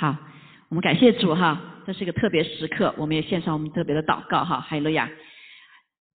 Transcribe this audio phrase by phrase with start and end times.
[0.00, 0.16] 好，
[0.70, 5.10] 我们感谢主哈，这是一个特别时刻，我们也献上我们特别的祷告哈，哈利路亚。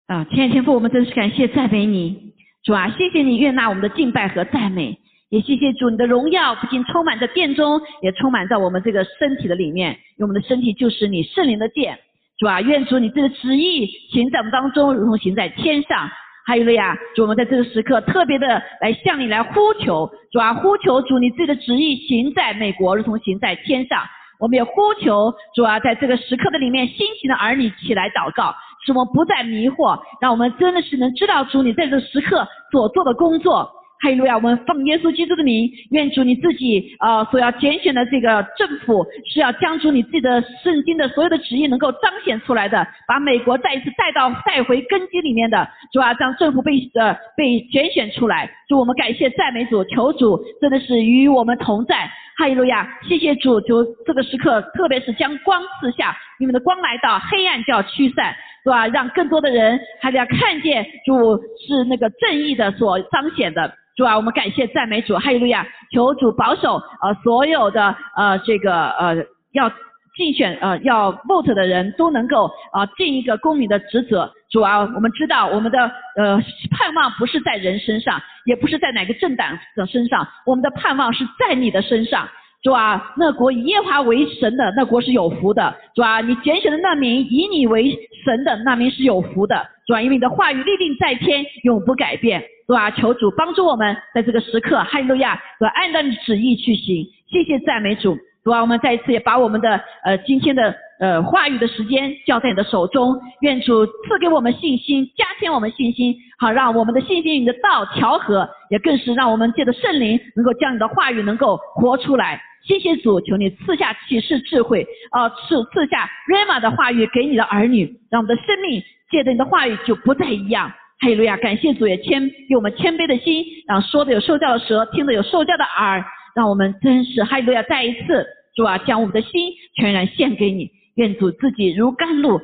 [0.07, 4.97] 啊，亲爱的天父，我们真是感谢赞美你，主啊，谢谢你悦纳我们的敬拜和赞美，
[5.29, 11.99] 也谢谢主你的荣耀不仅充满在殿中，也充满在我们这个身体的里面，因为我们的身体就是你圣灵的殿，
[12.39, 16.09] 主啊，愿主你这个旨意行在我们当中，如同行在天上。
[16.45, 24.03] 还有了呀，主我们在这个时刻特别的来向你来呼求，主啊，呼求主你自己的旨意行在美国，如同行在天上。
[24.37, 28.53] 我们也呼求主啊，在这个时刻的里面，辛勤的儿女起来祷告。
[28.85, 33.67] 使我们不再迷惑，让我们真的是能知道主你在这时刻所做的工作。
[34.02, 34.35] 哈利路亚！
[34.35, 48.49] 我们奉耶稣基督的名，愿主你自己啊所要拣选的这个政府是要将主你自己的圣经的所有的旨意能够彰显出来的，把美国再一次带到带回根基里面的，主啊，让政府被呃被拣选出来。
[48.68, 52.09] 祝我们感谢赞美主，求主真的是与我们同在。
[52.38, 52.85] 哈利路亚！
[53.07, 58.35] 谢谢主，就这个时刻，特别是将光赐下，你们的光来到，黑暗就要驱散。
[58.62, 58.87] 是吧？
[58.87, 65.66] 让更多的人还得要看见主是那个正义的所彰显的，主啊，我们感谢赞美主，哈利路亚！
[65.92, 69.16] 求主保守呃所有的呃这个呃
[69.54, 69.70] 要
[70.18, 74.32] 竞选呃要 vote 的人都能够啊尽一个公民的职责。
[74.50, 75.80] 主啊，我们知道我们的
[76.18, 76.38] 呃
[76.72, 82.28] 盼望不是在人身上，也不是在哪个政党的身上，我们的盼望是在你的身上。
[82.66, 85.72] 主啊，那国以耶华为神的那国是有福的。
[85.94, 89.56] 主啊，你拣选的那名以你为神的那名是有福的。
[89.86, 92.44] 主啊，因为你的话语立定在天，永不改变。
[92.66, 97.06] 主啊，求主帮助我们在这个时刻，哈利路亚，主按照你旨意去行。
[97.30, 98.18] 谢谢赞美主。
[98.44, 103.16] 主啊，我们再一次也把我们的呃今天的呃话语的时间交在你的手中。
[103.42, 112.42] 愿主赐给我们信心，加添我们信心，好让我们的信心与你的道调和，也更是让我们借着圣灵能够将你的话语能够活出来。
[112.68, 118.81] 谢谢主，求你赐下启示智慧，啊，赐赐下 rama 的话语给你的儿女，让我们的生命
[119.12, 120.72] 借着你的话语就不再一样。
[121.00, 126.04] 哈利路亚，感谢主也谦给我们谦卑的心，让说的有受教的舌，听的有受教的耳，
[126.36, 128.25] 让我们真实哈利路亚再一次
[128.56, 132.42] 主啊，将我们的心全然献给你，愿主自己如甘露，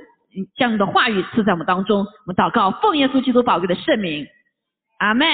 [0.58, 2.00] 将你的话语赐在我们当中。
[2.00, 4.28] 我们祷告，奉耶稣基督宝贵的圣名，
[5.00, 5.26] 阿门，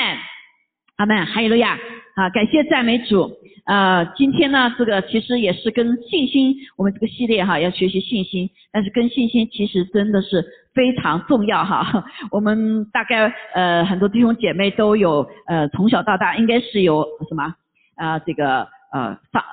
[0.97, 1.77] 阿门，哈利路亚，
[2.17, 3.29] 啊，感谢赞美主。
[3.67, 12.03] 呃，今天呢，这个其实也是跟信心，我们这个系列哈要学习信心，但是跟信心其实真的是非常重要哈。
[12.31, 17.53] 我们大概呃很多弟兄姐妹都有呃从小到大应该是有什么
[17.95, 19.43] 啊这个呃上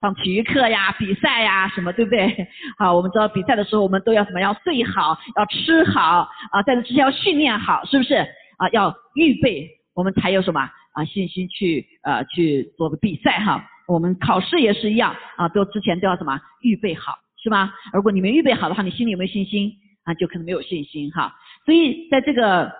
[0.00, 2.46] 上体育课呀、比赛呀什么，对不对？
[2.78, 4.40] 好，我们知道比赛的时候我们都要什么？
[4.40, 8.14] 要睡好，要吃好啊，在这之前要训练好，是不是？
[8.56, 10.70] 啊，要预备，我们才有什么？
[10.94, 17.74] 啊，信心去呃去做个比赛哈，我们考试也是一样啊，都之前都要什么预备好是吗？
[17.92, 19.72] 如果你没预备好的话，你心里有没有信心
[20.04, 20.14] 啊？
[20.14, 21.34] 就可能没有信心哈。
[21.66, 22.72] 所以在这个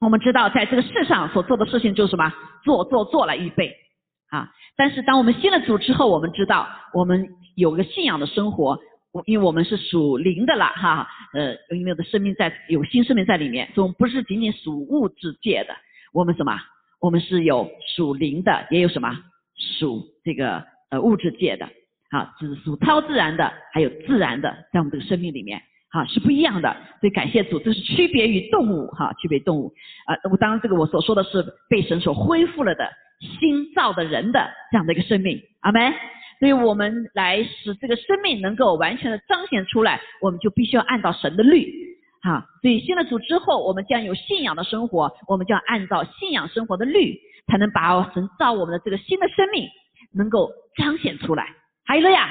[0.00, 2.32] 我们知道，在这个世上所做的事情就是什么
[2.64, 3.76] 做做做来预备
[4.30, 4.50] 啊。
[4.76, 8.78] 但是当我们信了主之后，我们知道我们有个信仰的生活，
[9.26, 15.74] 因为我们是属灵的了哈，呃，因为我的生命在有新生命在里面，所以我们不是仅仅属物质界的，
[16.14, 16.58] 我们什么？
[17.00, 19.10] 我们是有属灵的，也有什么
[19.78, 21.66] 属这个呃物质界的，
[22.10, 26.76] 好，就是属超自然的，还有自然的，在我们这个生命里面，好是不一样的。
[27.00, 29.72] 所以感谢主，这是区别于动物哈，区别动物
[30.06, 30.14] 啊。
[30.30, 32.88] 我当然这个我所说的是被神所恢复了的
[33.40, 35.92] 新造的人的这样的一个生命，阿门。
[36.38, 41.89] 所以我们来使这个生命能够完全的彰显出来，我们就必须要按照神的律。
[42.22, 49.66] 好，所以信了主之后，我们将有信仰的生活，我们就要按照信仰生活的律，才能把神造我们的这个新的生命
[50.12, 51.46] 能够彰显出来。
[51.86, 52.28] 还有了呀，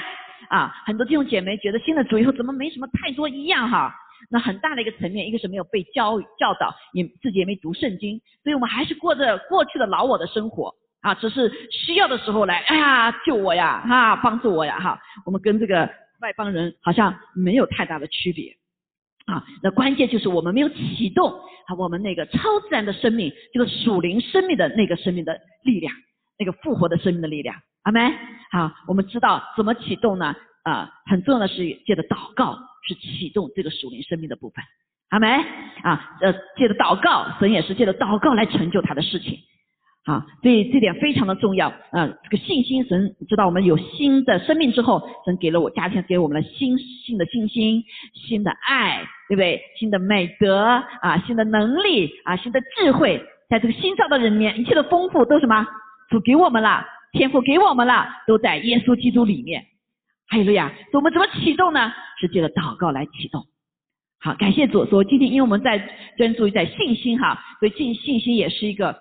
[0.50, 3.91] 啊，很多弟兄姐妹觉得信了主以后怎么没什么太多一样哈？
[4.29, 10.71] 那很大的一个层面，一个是没有被教教导，也自己也没读圣经，所以我们还是过着过去的老我的生活
[11.01, 15.89] 啊，只是需要的时候来，哎呀救我呀，啊帮助我呀哈，我们跟这个
[16.21, 18.58] 外邦人好像没有太大的区别。
[19.29, 21.29] 啊，那关键就是我们没有启动
[21.67, 25.93] 啊，我们那个超自然的生命，这个属灵生命的那个生命的力量，
[26.39, 28.11] 那个复活的生命的力量，阿门。
[28.51, 30.35] 好，我们知道怎么启动呢？
[30.63, 34.63] 啊，很重要的是借着祷告是启动这个属灵生命的部分，
[35.09, 35.29] 阿门。
[35.83, 39.37] 啊，呃，借着祷告，神也是借着祷告来成就他的事情。
[40.06, 41.72] 啊，所以这点非常的重要。
[41.92, 49.62] 嗯，这个信心，神知道我们有新的生命之后，神给了我家庭，给我们了新新的信心、新的爱，对不对？
[49.78, 55.68] 新的美德啊，新的能力啊，新的智慧，在这个新造的人里面，一切的丰富都什么？
[56.10, 59.63] 主给我们了，天赋给我们了，都在耶稣基督里面。
[60.28, 61.92] 还有了呀，我们怎么启动呢？
[62.19, 63.46] 是借着祷告来启动。
[64.22, 65.78] 好，感谢主说，今天因为我们在
[66.18, 68.96] 专注于在信心哈，所以信信心也是一个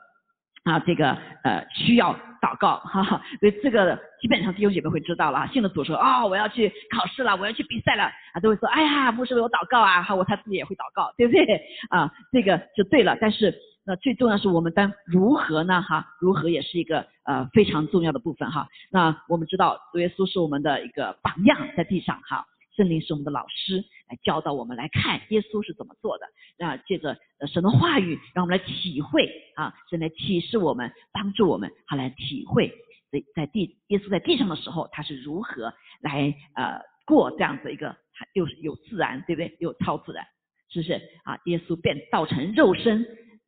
[0.65, 11.45] 啊，这个呃需要祷告哈，所以这个基本上弟兄姐妹会知道了，信了主说啊，我要去考试了，我要去比赛了啊，都会说哎呀，牧师为我祷告啊，哈，我他自己也会祷告，对不对
[11.91, 12.13] 啊？
[12.33, 13.55] 这个就对了，但是
[13.87, 15.81] 那最重要是我们当如何呢？
[15.81, 18.69] 哈，如何也是一个呃非常重要的部分哈。
[18.91, 22.45] 那我们知道耶稣是我们的一个榜样在地上哈。
[22.79, 26.27] 圣灵是我们的老师，来教导我们来看耶稣是怎么做的。
[26.65, 27.19] 啊，借着
[27.53, 32.73] 神的话语，让我们来体会啊，神来启示我们，帮助我们，好来体会
[33.11, 37.97] 在在地耶稣在地上的时候，他是如何来呃过这样子一个
[38.35, 39.57] 又是有自然，对不对？
[39.59, 40.25] 又超自然，
[40.71, 40.93] 是不是
[41.25, 41.37] 啊？
[41.47, 43.05] 耶稣变造成肉身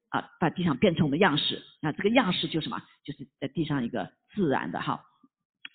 [0.08, 1.62] 啊，把地上变成我们的样式。
[1.80, 2.82] 那这个样式就什么？
[3.04, 5.04] 就是在地上一个自然的哈，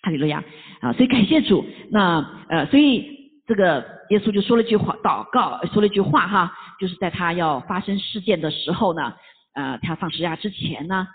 [0.02, 0.44] 哈利路亚
[0.82, 0.92] 啊！
[0.92, 1.64] 所以感谢主。
[1.90, 3.16] 那呃，所以。
[3.46, 9.14] 这个耶稣就说了句话，祷告说了一句话哈，就是在他要发生事件的时候呢，
[9.54, 11.06] 呃，他放十字架之前呢，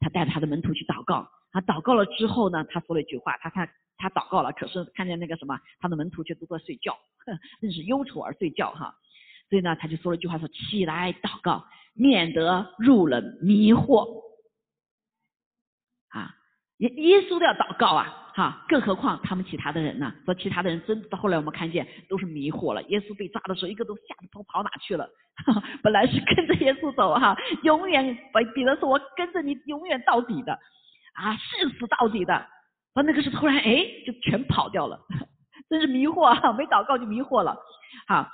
[0.00, 6.96] 他带着他的门徒去祷告，他祷告了之后呢，他说了一句话，他看他祷告了，可是看见那个什么，他的门徒却都在睡觉，
[7.60, 8.94] 真是忧愁而睡觉哈，
[9.50, 14.22] 所以呢，他就说了一句话说，起来祷告，免得入了迷惑，
[16.08, 16.34] 啊，
[16.78, 18.20] 耶耶稣都要祷告啊。
[18.34, 20.12] 哈，更何况他们其他的人呢？
[20.24, 22.82] 说其他的人真到后来我们看见都是迷惑了。
[22.84, 25.08] 耶稣被抓的时候，一个都吓得都跑哪去了？
[25.84, 28.18] 本来是跟着耶稣走哈，永远
[28.54, 30.52] 彼得说：“我跟着你永远到底的，
[31.14, 32.34] 啊，誓死到底的。”
[32.94, 34.98] 啊，那个是突然哎，就全跑掉了，
[35.70, 36.52] 真是迷惑啊！
[36.54, 37.56] 没祷告就迷惑了。
[38.08, 38.28] 好，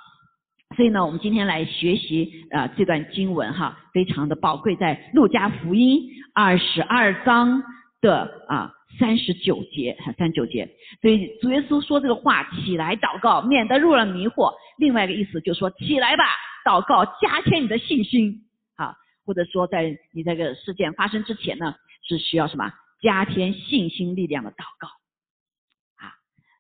[0.76, 7.62] 所以呢，我们今天来学习啊这段经文哈，非常的宝贵，在路加福音二十二章
[8.00, 8.75] 的啊。
[8.99, 10.69] 三十九节，三十九节，
[11.00, 14.52] 所以主耶稣说这个话，起来祷告，免得入了迷惑。
[14.79, 16.25] 另外一个意思就是说，起来吧，
[16.67, 18.43] 祷告，加添你的信心，
[18.75, 22.73] 啊，或者说在你这个事件发生之前呢，是需要什么？
[23.00, 24.88] 加添信心力量的祷告，
[26.05, 26.12] 啊，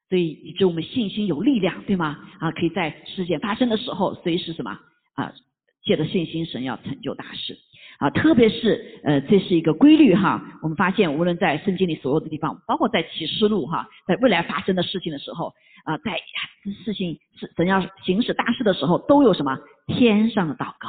[0.08, 2.16] 所以以致我们信心有力量，对吗？
[2.38, 4.78] 啊，可以在事件发生的时候，随时什么？
[5.14, 5.32] 啊，
[5.82, 7.58] 借着信心，神要成就大事。
[8.00, 10.42] 啊，特别是呃，这是一个规律哈。
[10.62, 15.52] 我们发现，无论在圣经里所有的地方，包括在启示录哈，在未来发生的事情的时候
[15.84, 16.18] 啊，在
[16.82, 20.88] 事情是怎样行使大事的时候，都有什么天上的祷告，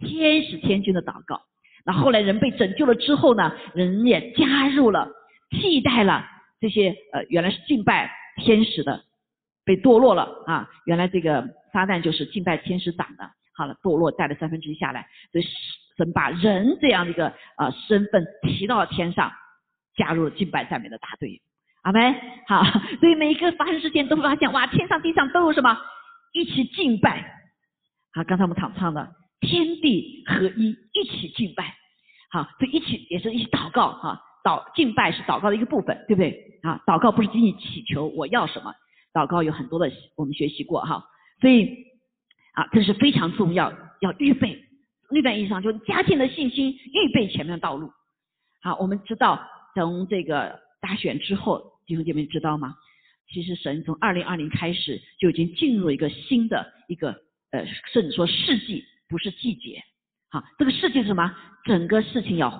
[0.00, 1.40] 天使天君的祷告。
[1.86, 5.08] 那后来人被拯救了之后呢，人也加入了，
[5.50, 6.26] 替代了
[6.60, 8.10] 这些呃原来是敬拜
[8.42, 9.04] 天使的，
[9.64, 10.68] 被堕落了啊。
[10.84, 15.44] 原来这个撒旦就是敬拜天使长的，好了，堕落带了三分之一下来，所以。
[16.00, 19.30] 神把人这样的一个呃身份提到了天上，
[19.96, 21.42] 加入了敬拜赞美的大队，
[21.82, 22.14] 阿门。
[22.48, 22.64] 好，
[23.00, 25.78] 所以每一个发生事件都会发现，哇，天上地上都有什么
[26.32, 27.38] 一起敬拜。
[28.14, 31.74] 好，刚才我们唱唱的天地合一，一起敬拜。
[32.30, 36.58] 好，所以一起也是一起祷告哈，祷敬拜是祷告的一个部分，对不对？
[36.62, 38.72] 啊，祷告不是仅仅祈求我要什么，
[39.12, 41.04] 祷告有很多的我们学习过哈，
[41.42, 41.84] 所以
[42.54, 44.64] 啊，这是非常重要，要预备。
[45.10, 47.90] 那段意义上，就是加添了信心，预备前面的道路。
[48.62, 49.40] 好，我们知道
[49.74, 52.74] 从这个大选之后，弟兄姐妹知道吗？
[53.32, 57.10] 其实神从二零二零开始就已经进入一个新的一个
[57.52, 59.82] 呃，甚至说世纪，不是季节。
[60.30, 61.34] 好，这个世纪是什么？
[61.64, 62.50] 整个事情要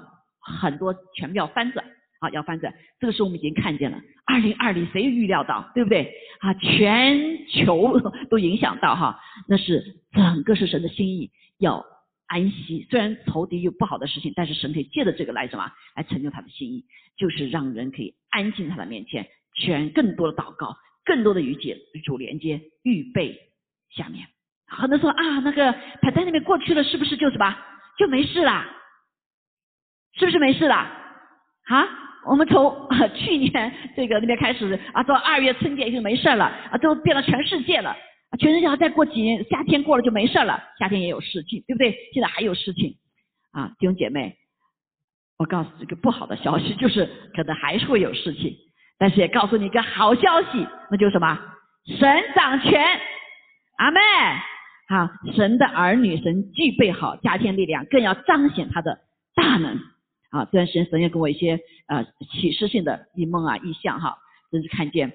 [0.40, 1.84] 很多全部要翻转，
[2.20, 2.72] 啊，要翻转。
[2.98, 6.12] 这个时候我们已经看见了，二零二零谁预料到，对不对？
[6.40, 11.84] 啊，全球 都影响到哈，那是整个是神的心意要。
[12.30, 15.68] 安息，虽然仇敌有不好的事情，但是神可以借着这个来什么？
[15.96, 16.84] 来成就他的心意，
[17.16, 23.36] 就是让人可以安静他的面前，全更多的祷告，更多的与解主连接，预备
[23.90, 24.28] 下面。
[24.68, 27.56] 很多人说啊，那个他在那边过去了，是不是就什么
[27.98, 28.64] 就没事啦？
[30.14, 30.88] 是不是没事啦？
[31.64, 31.88] 啊，
[32.26, 37.96] 我们从去年这个那边开始啊，到二月春节已经没事了啊，都变了全世界了。
[38.38, 40.62] 全世界再过几年，夏天过了就没事了。
[40.78, 41.96] 夏天也有事情，对不对？
[42.12, 42.96] 现在还有事情
[43.50, 44.36] 啊，弟兄姐妹，
[45.36, 48.56] 我告诉这个不好的消息，就是可能还是会有事情。
[48.98, 51.38] 但是也告诉你一个好消息，那就是什么？
[51.98, 52.80] 神掌权，
[53.78, 53.98] 阿妹，
[54.88, 59.00] 好，神的儿女，神具备好加添力量，更要彰显他的
[59.34, 59.80] 大能。
[60.30, 61.58] 啊，这段时间神也给我一些
[61.88, 64.18] 呃启示性的异梦啊、异象哈，
[64.52, 65.12] 真是看见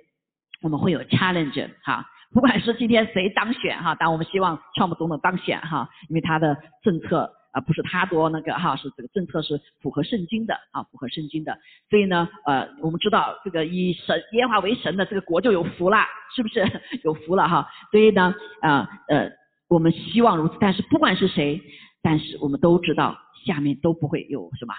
[0.62, 2.10] 我们会有 challenge 哈。
[2.34, 11.58] 不管是今天谁当选哈，但我们希望川普总统当选哈，因为他的政策啊，不是他多那个哈，是这个政策是符合圣经的啊，符合圣经的。
[11.90, 16.00] 所以呢，呃，我们知道这个以神耶和华为神的这个国就有福了，
[16.36, 16.66] 是不是
[17.06, 17.66] 有福了哈？
[17.92, 19.32] 所以呢，啊呃，
[19.70, 20.58] 我们希望如此。
[20.60, 21.62] 但是不管是谁，
[22.02, 24.74] 但是我们都知道下面都不会有什么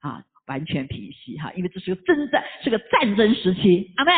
[0.00, 4.12] 啊完全平息哈，因为这是个征战，是个战争时期，阿妹，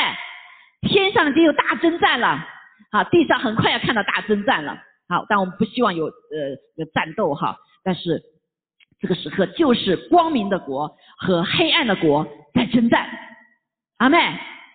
[0.82, 2.46] 天上已经有大征战了。
[2.90, 4.76] 啊，地上很快要看到大征战了。
[5.08, 6.12] 好，但我们不希望有呃
[6.76, 7.56] 有战斗哈。
[7.84, 8.22] 但是
[9.00, 13.08] 这个时刻就是光明的国和黑暗的国在征战。
[13.98, 14.18] 阿妹，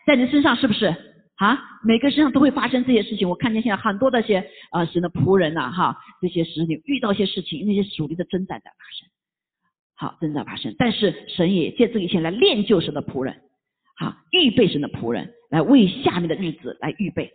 [0.05, 0.93] 在你身上是不是
[1.37, 1.59] 啊？
[1.83, 3.29] 每个身上都会发生这些事情。
[3.29, 9.09] 我看见现在很多的些呃神的仆人呐哈，这些使女遇到一些事情，那些属灵的征战在发生。
[9.95, 13.41] 好，征战发生，但是神也借这一切来练就神的仆人，
[13.97, 17.31] 好，预备神的仆人来为下面的日子来预备。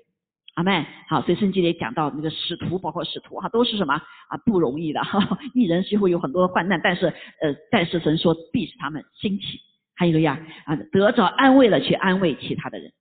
[0.55, 4.37] 阿妹，好，所以圣经里讲到那个使徒，包括使徒哈，都是什么啊？
[4.45, 5.39] 不容易的哈。
[5.55, 9.61] 一人是会有很多的患难，但是呃，但是神说必使他们兴起。
[9.95, 12.93] 还有一个呀啊，得着安慰了，去安慰其他的人。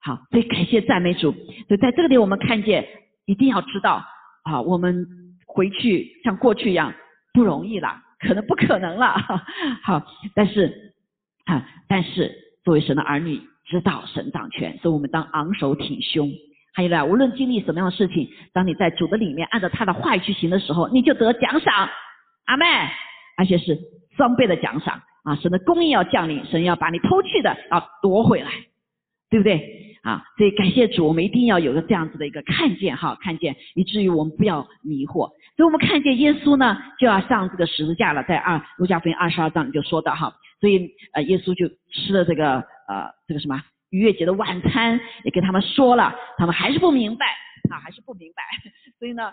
[0.00, 1.32] 好，所以感谢赞美主。
[1.32, 2.86] 所以在这个点，我们看见
[3.26, 4.02] 一定要知道
[4.44, 5.06] 啊，我们
[5.46, 6.94] 回去像过去一样
[7.34, 9.14] 不容易了，可能不可能了。
[9.84, 10.02] 好，
[10.34, 10.94] 但是
[11.44, 12.32] 啊，但是
[12.64, 16.32] 作为神的儿女，知道神掌权，所以我们当昂首挺胸。
[16.76, 21.88] 还有呢，无论经历什么样的事情，当你在主的里面按照他的话语去行的时候，你就得奖赏，
[22.44, 22.66] 阿妹，
[23.38, 23.78] 而且是
[24.14, 25.34] 双倍的奖赏啊！
[25.36, 28.50] 神的供应要降临，神要把你偷去的要夺回来，
[29.30, 30.22] 对不对啊？
[30.36, 35.30] 所以感谢主，我们一定要有个这样子的一个看见哈，看见，以至于我们不要迷惑。
[35.56, 40.30] 所以我们看见耶稣呢，就要上这个十字架了，在二路加福音二十二章就说到哈，
[40.60, 42.56] 所以呃，耶稣就吃了这个
[42.86, 43.62] 呃这个什么。
[43.90, 47.26] 逾越节的晚餐也跟他们说了，他们还是不明白
[47.70, 48.42] 啊，还是不明白。
[48.98, 49.32] 所以呢，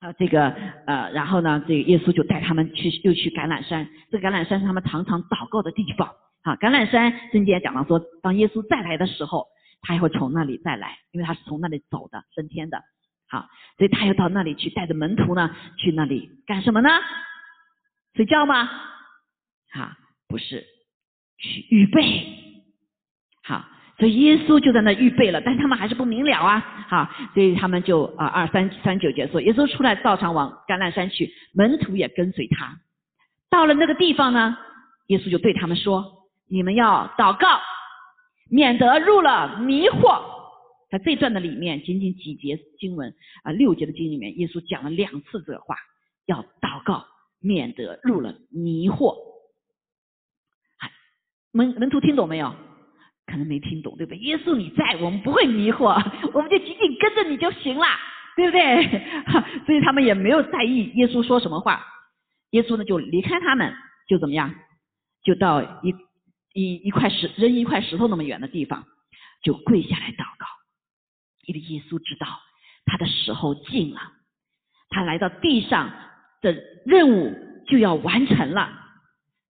[0.00, 0.48] 啊，这个
[0.86, 3.88] 呃，然后呢，这个耶稣就带他们去，又去橄榄山。
[4.10, 6.08] 这橄榄山是他们常常祷告的地方
[6.42, 6.56] 啊。
[6.56, 9.46] 橄榄山圣经也讲到说，当耶稣再来的时候，
[9.82, 12.82] 他也会从那里再来，因为他是从那里走的，升天的。
[13.30, 13.46] 好，
[13.76, 16.88] 所以他又到那里去，带着门徒呢，去那里干什么呢？
[18.14, 18.68] 睡觉吗？
[19.74, 20.64] 啊，不是，
[21.36, 22.47] 去预备。
[23.98, 32.78] 所以耶稣就在那预备了，但他们还是不明了啊，好，所以他们就啊二三三九节说，耶稣出来照常往橄榄山去，门徒也跟随他。
[33.50, 34.56] 到了那个地方呢，
[35.08, 37.60] 耶稣就对他们说：“你们要祷告，
[38.48, 40.22] 免得入了迷惑。”
[40.90, 43.12] 在这段的里面，仅仅几节经文
[43.42, 45.76] 啊，六节的经里面，耶稣讲了两次这话，
[46.26, 47.04] 要祷告，
[47.40, 49.16] 免得入了迷惑。
[51.50, 52.54] 门门徒听懂没有？
[53.30, 54.18] 可能没听懂，对不对？
[54.20, 55.94] 耶稣你在，我们不会迷惑，
[56.32, 57.86] 我们就紧紧跟着你就行了，
[58.34, 58.82] 对不对？
[59.66, 61.84] 所以他们也没有在意耶稣说什么话。
[62.52, 63.74] 耶稣呢就离开他们，
[64.08, 64.54] 就怎么样？
[65.22, 65.94] 就到一
[66.54, 68.86] 一一块石扔一块石头那么远的地方，
[69.44, 70.46] 就跪下来祷告。
[71.44, 72.26] 因为耶稣知道
[72.86, 74.00] 他的时候近了，
[74.88, 75.92] 他来到地上
[76.40, 76.56] 的
[76.86, 77.34] 任务
[77.66, 78.86] 就要完成了。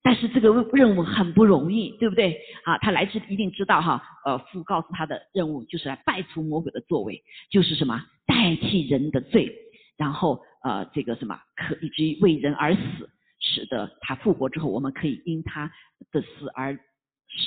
[0.02, 2.40] 但是这个任务很不容易，对不对？
[2.64, 9.52] 啊，他来自一定知道哈，呃，父告诉他的任务就是来败除魔鬼的作为，就是什么代替人的罪，
[9.97, 15.71] 然后呃，这个什么可以至于为人而死，使得他复活之后，我们可以因他
[16.12, 16.78] 的死而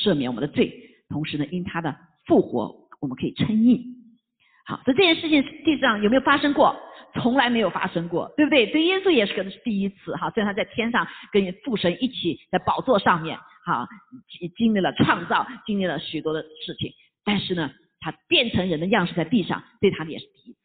[0.03, 0.72] 赦免我们的罪，
[1.10, 1.96] 同时呢，因他的
[2.27, 3.86] 复活，我们可以称义。
[4.65, 6.75] 好，所以这件事情地上有没有发生过？
[7.13, 8.65] 从来没有发生过，对不对？
[8.68, 10.30] 对耶稣也是可能是第一次哈。
[10.32, 13.88] 虽然他在天上跟父神一起在宝座上面，哈，
[14.56, 20.60] 经历了创造，经历了许多的事情，但是呢，他变成人的样式在地上，对他们也是第一次。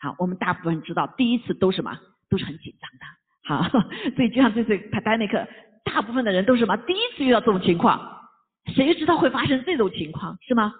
[0.00, 1.98] 好，我们大部分人知道，第一次都什么？
[2.30, 3.68] 都是很紧张的。
[3.70, 3.80] 好，
[4.16, 5.46] 所以就像这次 pandemic，
[5.84, 6.76] 大部分的人都是什么？
[6.76, 8.28] 第一次遇到这种情况，
[8.74, 10.74] 谁知道会发生这种情况，是吗？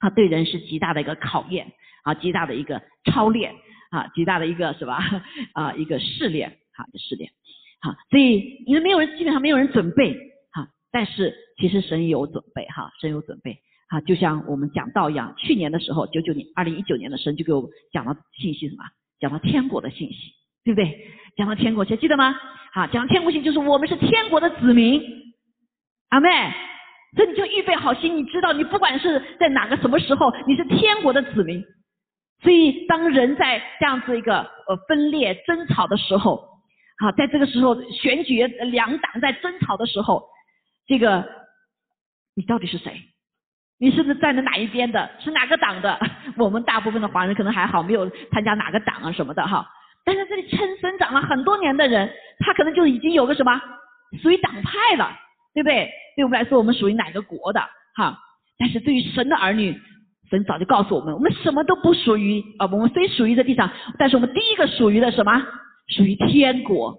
[0.00, 1.72] 啊，对人是极大的一个考验，
[2.04, 3.54] 啊，极大的一个操练。
[3.90, 4.98] 啊，极大的一个是吧？
[5.54, 7.30] 啊，一个试炼，哈，试炼，
[7.80, 10.14] 好，所以因为没有人，基本上没有人准备，
[10.52, 18.84] 哈，但是其实神有准备，哈，神有准备，哈，就像我们讲道一样，去年的时候，九九年，二零一九年的神就给我们讲了信息，什么？
[19.20, 20.32] 讲到天国的信息，
[20.64, 21.08] 对不对？
[21.36, 22.34] 讲到天国，还记得吗？
[22.72, 25.00] 好，讲天国信就是我们是天国的子民，
[26.10, 26.28] 阿妹，
[27.14, 31.64] 所以你就预备好心，你知道，你不管是在哪个什么时候，你是天国的子民。
[32.42, 34.38] 所以，当人在这样子一个
[34.68, 36.36] 呃分裂争吵的时候，
[36.98, 40.28] 好，在这个时候选举两党在争吵的时候，
[40.86, 41.26] 这个
[42.34, 43.00] 你到底是谁？
[43.78, 45.10] 你是不是站在哪一边的？
[45.18, 45.98] 是哪个党的？
[46.38, 49.66] 我们大部分的华人可能还好，没有参加哪个党啊什么的哈。
[50.04, 53.60] 但是这里称生长了很多年的人，他可能就已经有个什么
[54.22, 55.10] 属于党派了，
[55.52, 55.90] 对不对？
[56.16, 57.60] 对我们来说，我们属于哪个国的？
[57.96, 58.16] 哈，
[58.58, 59.78] 但是对于神的儿女，
[60.30, 62.68] 神早就告诉我们，我们什么都不属于啊。
[62.72, 65.42] 我们虽属于这地上，但是我们第一个属于的什么？
[65.88, 66.98] 属于天国。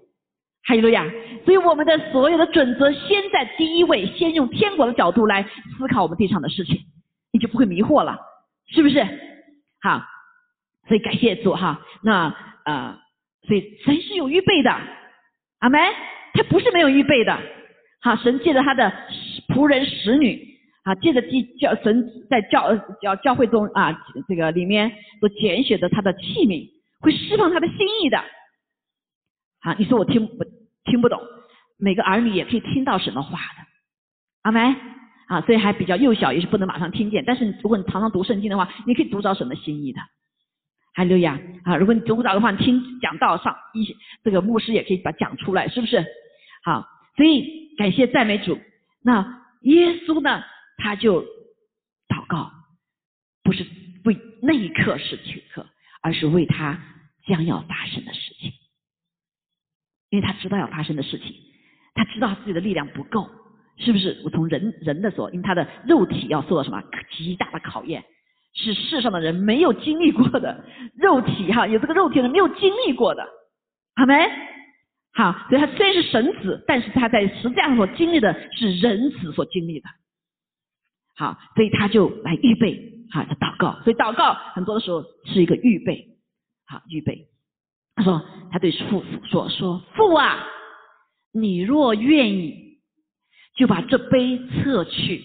[0.64, 1.06] 哈利路亚！
[1.46, 5.42] 所以我们的所有的准则，先在第一位，先用天国的角度来
[5.78, 6.80] 思考我们地上的事情，
[7.32, 8.18] 你就不会迷惑了，
[8.70, 9.02] 是不是？
[9.80, 10.02] 好，
[10.86, 11.80] 所以感谢主哈。
[12.02, 12.34] 那
[12.66, 12.98] 呃，
[13.46, 14.70] 所以神是有预备的，
[15.60, 15.80] 阿门。
[16.34, 17.38] 他不是没有预备的。
[18.02, 18.92] 好，神借着他的
[19.48, 20.47] 仆人使女
[20.88, 21.20] 啊，借着
[21.60, 23.92] 教神在教教教会中啊，
[24.26, 24.90] 这个里面
[25.20, 26.66] 所拣选的他的器皿，
[27.00, 28.16] 会释放他的心意的。
[29.60, 30.44] 啊，你说我听不
[30.84, 31.20] 听不懂？
[31.76, 33.66] 每个儿女也可以听到什么话的，
[34.44, 34.74] 阿梅。
[35.26, 37.22] 啊，所以还比较幼小，也是不能马上听见。
[37.26, 40.00] 但是如果你常常读圣经的话，你可以读着什么心意的。
[40.94, 41.76] 哈利路亚啊！
[41.76, 46.02] 如果你读不着的话，你听讲道上一些这个牧师也可以把讲出来，是不是？
[46.64, 46.82] 好，
[47.14, 48.58] 所以感谢赞美主。
[49.02, 50.42] 那耶稣呢？
[50.78, 51.22] 他就
[52.08, 52.50] 祷告，
[53.44, 53.66] 不是
[54.04, 55.66] 为那一刻是此刻，
[56.02, 56.80] 而是为他
[57.26, 58.50] 将要发生的事情。
[60.08, 61.34] 因为他知道要发生的事情，
[61.94, 63.28] 他知道自己的力量不够，
[63.76, 64.22] 是不是？
[64.24, 68.02] 我从人人的所，因为他的肉体要受到什么极大的考验，
[68.54, 70.64] 是世上的人没有经历过的
[70.96, 73.28] 肉体哈，有这个肉体的没有经历过的，
[73.96, 74.26] 好没？
[75.12, 79.88] 好，所以他虽然是神子，但是他在实际上所经历的是人子所经历的，
[81.18, 86.16] 好，所以他就来预备好，他祷告，所以祷告很多的时候是一个预备，
[86.64, 87.26] 好，预备。
[87.96, 90.46] 他说：“他对父说说父啊，
[91.32, 92.78] 你若愿意，
[93.56, 95.24] 就把这杯撤去。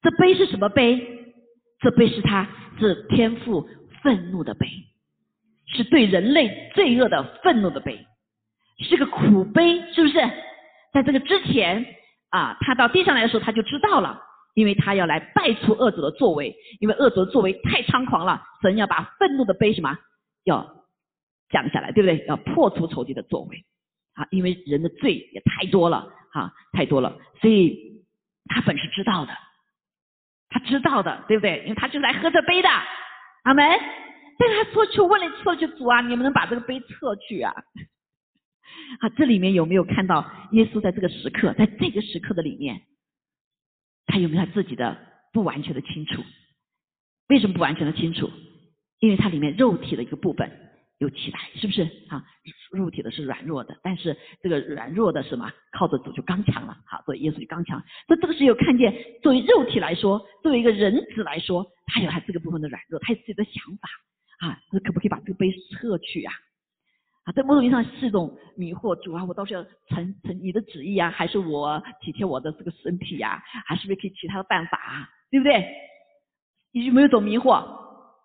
[0.00, 1.34] 这杯是什么杯？
[1.80, 2.48] 这杯是他
[2.80, 3.68] 是天父
[4.02, 4.66] 愤怒的杯，
[5.66, 8.06] 是对人类罪恶的愤怒的杯，
[8.78, 10.14] 是个苦杯，是不是？
[10.94, 11.84] 在这个之前
[12.30, 14.22] 啊，他到地上来的时候，他就知道了，
[14.58, 19.96] 因为他要来败除恶者的作为，因为恶者的作为太猖狂了，神要把愤怒的杯什么
[20.44, 20.74] 要。”
[21.50, 22.26] 降下来，对不对？
[22.26, 23.64] 要破除仇敌的作为
[24.12, 28.04] 啊，因为人的罪也太多了哈，太多了，所以
[28.50, 29.32] 他本是知道的，
[30.50, 31.62] 他知道的，对不对？
[31.62, 32.68] 因为他就来喝这杯的，
[33.44, 33.66] 阿门。
[34.38, 37.50] 但是他说去问了撤去主啊，你们能把这个杯撤去啊？
[39.00, 42.82] 啊，这里面有没有看到耶稣在这个时刻，在这个时刻的里面，
[44.08, 44.98] 他有没有他自己的
[45.32, 46.24] 不完全的清楚？
[47.28, 48.28] 为什么不完全的清楚？
[48.98, 50.50] 因为它里面肉体的一个部分。
[50.98, 52.24] 有起来，是不是啊？
[52.72, 55.48] 肉体的是软弱的，但是这个软弱的什么？
[55.70, 57.80] 靠着主就刚强了，好，所以耶稣就刚强。
[58.08, 58.92] 所以这个时候看见，
[59.22, 63.88] 作为肉体来说，作为一个人子来说，他有他这个部分的软弱，他有自己的想法
[64.40, 66.34] 啊，那可不可以把这个杯撤去啊？
[67.34, 73.42] 在某种意义上是一种迷惑，主啊，我到是要成成你的旨意啊，还是我体贴我的这个身体呀？
[73.66, 75.08] 还是不是可以其他的办法啊？
[75.30, 75.64] 对不对？
[76.72, 77.64] 你有没有种迷惑？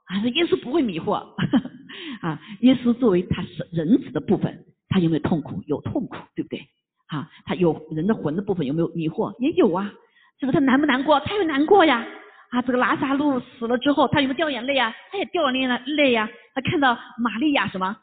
[0.05, 1.13] 还是耶稣不会迷惑？
[2.21, 5.61] 啊，耶稣作为他是人子的部分，他有没有痛苦？
[5.65, 6.59] 有痛苦，对不对？
[7.07, 9.35] 啊，他有人的魂的部分有没有迷惑？
[9.39, 9.91] 也有啊，
[10.39, 11.19] 是不是他难不难过？
[11.21, 12.05] 他也难过呀。
[12.51, 14.93] 啊，这个拉萨路死了之后，他有没有掉眼泪啊？
[15.11, 16.29] 他也掉眼泪泪呀。
[16.53, 17.95] 他看到玛利亚什么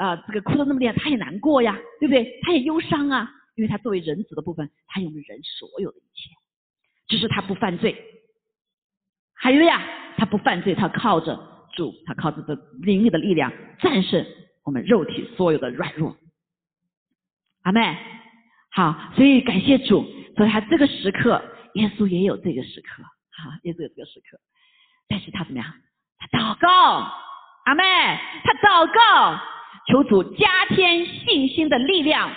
[0.00, 2.40] 啊，这个哭的那么厉害，他也难过呀，对不对？
[2.42, 6.30] 他也忧伤啊，因为他作为人子的部分，他有没有人所有的一切？
[7.06, 7.94] 只是他不犯罪。
[9.34, 9.82] 还有呀，
[10.16, 11.48] 他不犯罪，他靠着。
[11.72, 14.26] 主，他靠着这灵力的力量战胜
[14.64, 16.16] 我们肉体所有的软弱。
[17.62, 17.96] 阿妹，
[18.72, 20.04] 好，所以感谢主，
[20.36, 21.40] 所以他这个时刻，
[21.74, 24.40] 耶稣也有这个时刻，好，耶稣有这个时刻，
[25.06, 25.72] 但是他怎么样？
[26.18, 27.12] 他祷告，
[27.70, 27.84] 阿妹，
[28.42, 29.40] 他祷告，
[29.86, 32.34] 求主加添信心的力量，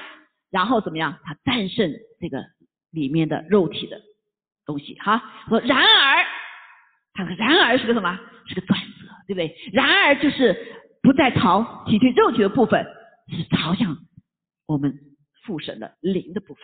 [0.51, 1.17] 然后怎么样？
[1.23, 2.45] 他战胜这个
[2.91, 3.99] 里面的肉体的
[4.63, 5.23] 东西，哈。
[5.49, 6.23] 说然而，
[7.15, 8.19] 他说然而是个什么？
[8.47, 8.85] 是个转折。
[9.25, 9.55] 对不对？
[9.71, 10.53] 然而就是
[11.01, 12.85] 不再朝体贴肉体的部分，
[13.29, 13.97] 是朝向
[14.67, 14.93] 我们
[15.45, 16.63] 父神的灵的部分。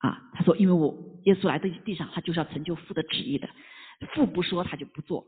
[0.00, 0.94] 啊，他说：“因为我
[1.24, 3.48] 耶稣来到地上，他就是要成就父的旨意的。
[4.12, 5.24] 父不说，他就不做；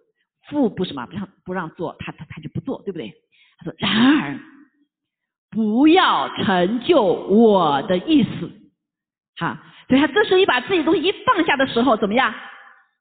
[0.50, 3.14] 父不什么不让不让做，他他他就不做，对不对？”
[3.58, 4.38] 他说：“然而
[5.50, 8.50] 不要成就我的意思。”
[9.40, 12.34] 哈，所以他这时候一把自己东西一放下的时候，怎么样？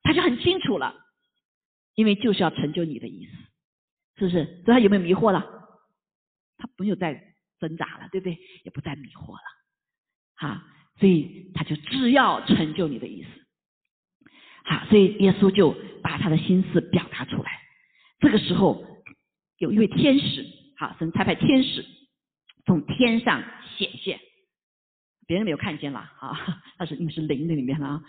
[0.03, 0.95] 他就很清楚了。
[1.95, 3.31] 因为就是要成就你的意思，
[4.19, 4.45] 是不是？
[4.63, 5.45] 所以他有没有迷惑了？
[6.57, 8.39] 他没有再挣扎了，对不对？
[8.63, 9.41] 也不再迷惑了，
[10.35, 10.63] 哈。
[10.97, 13.29] 所以他就只要成就你的意思，
[14.69, 14.85] 好。
[14.85, 17.59] 所以耶稣就把他的心思表达出来。
[18.19, 18.85] 这个时候
[19.57, 20.45] 有一位天使，
[20.77, 21.85] 好，神差派天使
[22.65, 23.43] 从天上
[23.77, 24.19] 显现，
[25.27, 28.01] 别人没有看见了啊，但是因为是灵的里面啊，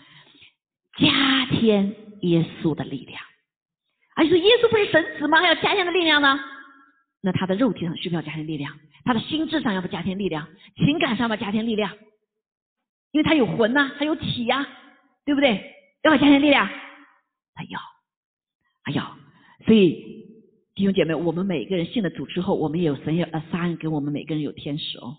[0.97, 3.21] 加添耶稣的力量。
[4.15, 5.39] 而且说耶稣不是神子吗？
[5.39, 6.39] 还要加添的力量呢？
[7.21, 8.77] 那他的肉体上需不需要加添力量？
[9.05, 10.47] 他的心智上要不加添力量？
[10.75, 11.95] 情感上要加添力量？
[13.11, 14.67] 因为他有魂呐，他有体呀，
[15.25, 15.75] 对不对？
[16.03, 16.67] 要不要加添力量？
[17.53, 17.79] 他要，
[18.83, 19.17] 他要。
[19.65, 20.25] 所以
[20.73, 25.17] 弟兄姐妹，我们每个人信了主之后，我们也有神有呃三给我们每个人有天使哦，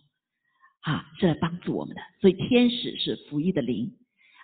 [0.80, 2.00] 啊，是来帮助我们的。
[2.20, 3.92] 所以天使是福音的灵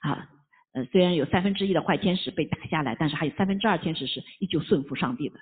[0.02, 0.28] 啊。
[0.74, 5.40] 呃，虽然有三分之一的坏天使被打下来，但是还有三分之二天使是依旧顺服上帝的。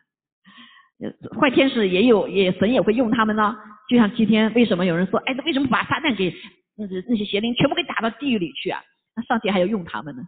[1.00, 3.56] 呃，坏天使也有，也神也会用他们呢。
[3.90, 6.32] 就像今天为什么有人说，哎，为什么把撒旦给
[6.76, 8.80] 那那些邪灵全部给打到地狱里去啊？
[9.16, 10.22] 那上帝还要用他们呢，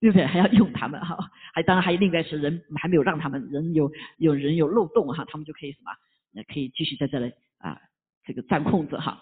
[0.00, 0.26] 对不对？
[0.26, 1.16] 还要用他们哈。
[1.54, 5.92] 还当然还有另外是人还没有让他们人有有人有漏洞哈，他们就可以什么？
[6.32, 7.78] 那可以继续在这里啊，
[8.24, 9.20] 这个占空子哈。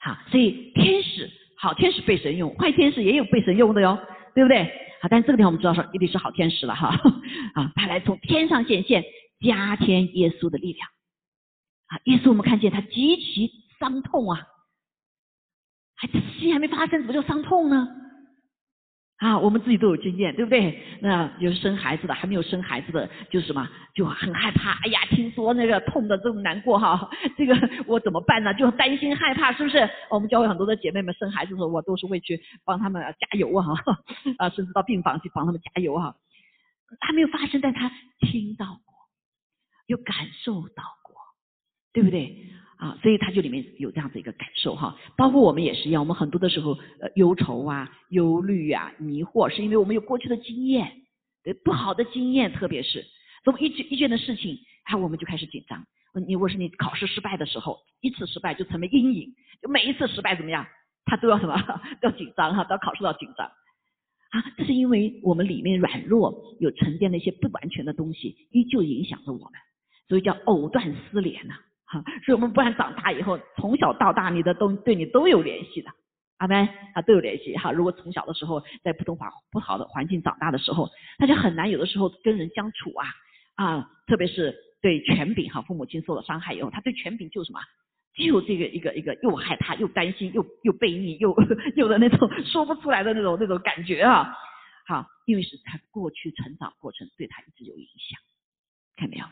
[0.00, 1.30] 好，所以天使。
[1.60, 3.98] 好天使被神用，坏天使也有被神用的哟，
[4.32, 4.62] 对不对？
[5.02, 6.90] 好，但这个地方我们知道说一定是好天使了哈
[7.54, 9.02] 啊，他来从天上显现，
[9.40, 10.88] 加添耶稣的力量
[11.88, 11.98] 啊。
[12.04, 13.50] 耶稣我们看见他极其
[13.80, 14.46] 伤痛啊，
[15.96, 17.88] 还事情还没发生，怎么就伤痛呢？
[19.18, 20.80] 啊，我们自己都有经验，对不对？
[21.00, 24.72] 那有生孩子的，还没有生孩子的，就什么就很害怕。
[24.84, 27.54] 哎呀，听说那个痛的这么难过哈， 这个
[27.86, 28.54] 我怎么办呢？
[28.54, 29.90] 就担心害怕，是不是？
[30.10, 33.66] 我们教会很多的姐妹们生孩子的时候，我都是会去帮他们加油啊，
[34.38, 36.14] 啊，甚至到病房去帮他们加油哈。
[37.00, 38.94] 还没有发生，但他听到过，
[39.86, 41.16] 有感受到过，
[41.92, 42.52] 对不对？
[42.78, 51.02] 啊，所以他就里面有这样子一个感受哈，包括我们也是一样，我们很多的时候呃忧愁啊、忧虑啊、迷惑，是因为我们有过去的经验，
[51.42, 53.04] 对不好的经验，特别是
[53.44, 55.84] 这么一件一件的事情，啊，我们就开始紧张。
[56.26, 60.64] 你如果是你考试失败的时候，一次失败就成为阴影，就每一次失败怎么样，
[61.04, 61.56] 他都要什么
[62.00, 69.52] 都 要紧张哈，都要考试要紧张啊，这是因为我们里面软弱，有沉淀的一些不完全的东西，依旧影响着我们，
[70.08, 71.54] 所以叫藕断丝连呐。
[71.90, 75.90] 哈，所以我们不然长大以后，从小到大，你的都对你都有联系的，
[76.36, 77.72] 阿门啊，都有联系哈。
[77.72, 83.06] 如果从小的时候在普通话不好的环境长大的时候，那就很难有的时候跟人相处啊
[83.56, 87.60] 啊，特别是对权柄哈，父母亲受了伤害以后，他对权柄就什么，
[88.14, 91.34] 就这个一个一个又害怕又担心又又背逆又
[91.74, 94.36] 又的那种 说不出来的那种那种感觉啊，
[94.86, 98.20] 好，因为是他过去成长过程对他一直有影响，
[98.96, 99.24] 看没有？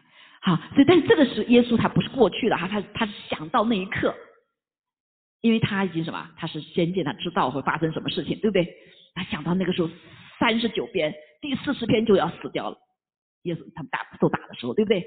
[0.46, 4.14] 好，所以但是这个是耶稣，他不是过去的哈，他他是想到那一刻，
[5.40, 8.72] 因为他已经什么，他是先见，他知道会发生什么事情，对不对？
[9.12, 9.90] 他想到那个时候
[10.38, 12.78] 三十九篇，第四十篇就要死掉了，
[13.42, 15.04] 耶稣他们打受打的时候，对不对？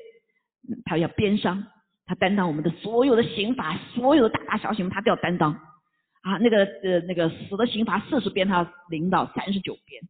[0.84, 1.64] 他要鞭伤，
[2.06, 5.54] 他担当我们的所有的刑罚，所有的大大小刑他都要担当
[6.22, 6.38] 啊。
[6.42, 10.02] 那个呃那个死的刑罚四十鞭，他领到三十九鞭。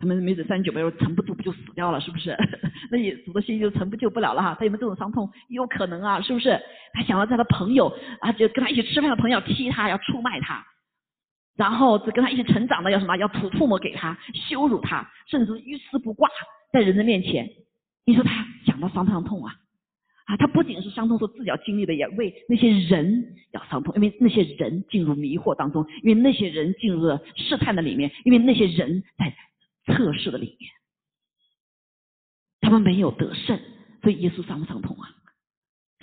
[0.00, 2.36] 他们没准三十九倍撑不住不就死掉了，是不是？
[2.90, 4.56] 那也主的心就撑不救不了了哈。
[4.56, 5.28] 他有没有这种伤痛？
[5.48, 6.60] 有可能啊，是不是？
[6.92, 10.64] 他想到他的朋友啊，就跟他一起吃饭的朋友踢他，要出卖他，
[11.56, 13.16] 然后跟他一起成长的要什么？
[13.16, 14.16] 要吐唾沫给他，
[14.48, 16.30] 羞辱他，甚至一丝不挂
[16.72, 17.50] 在人的面前。
[18.06, 19.52] 你说他想到伤不伤痛啊？
[20.26, 29.34] 啊，他不仅是伤痛，说自己要经历的，也为那些人要伤痛，因为那些人进入迷惑当中，因为那些人进入了试探的里面，因为那些人在。
[29.88, 30.70] 测试的里面，
[32.60, 33.58] 他们没有得胜，
[34.02, 35.08] 所以耶稣伤不伤痛啊？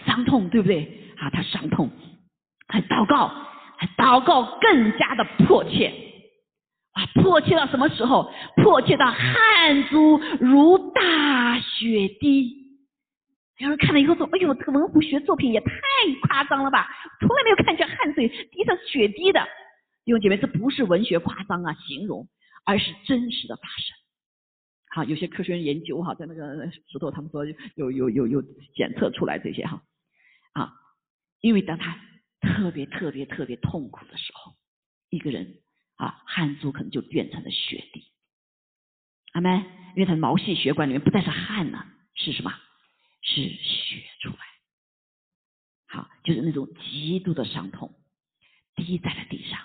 [0.05, 1.13] 伤痛，对不对？
[1.17, 1.89] 啊，他伤痛，
[2.67, 3.31] 还祷告，
[3.97, 5.93] 祷告更加的迫切
[6.93, 7.05] 啊！
[7.15, 8.31] 迫切到什么时候？
[8.57, 12.65] 迫切到汗珠如大雪滴。
[13.57, 15.71] 有人看了以后说：“哎呦，这个文虎学作品也太
[16.27, 16.89] 夸张了吧！
[17.21, 19.39] 从来没有看见汗水滴成雪滴的。”
[20.03, 22.27] 弟兄姐妹，这不是文学夸张啊，形容。
[22.65, 23.95] 而是真实的发生，
[24.89, 28.41] 好，有些科学研究哈，在那个石头，他们说有有有有
[28.73, 29.83] 检测出来这些哈，
[30.53, 30.73] 啊，
[31.41, 31.99] 因为当他
[32.41, 34.55] 特别特别特别痛苦的时候，
[35.09, 35.61] 一个人
[35.95, 38.11] 啊，汗珠可能就变成了血滴，
[39.33, 39.63] 阿妹，
[39.95, 42.51] 因为他的毛细血管里面不再是汗了，是什么？
[43.21, 44.37] 是血出来，
[45.87, 47.93] 好，就是那种极度的伤痛，
[48.75, 49.59] 滴在了地上，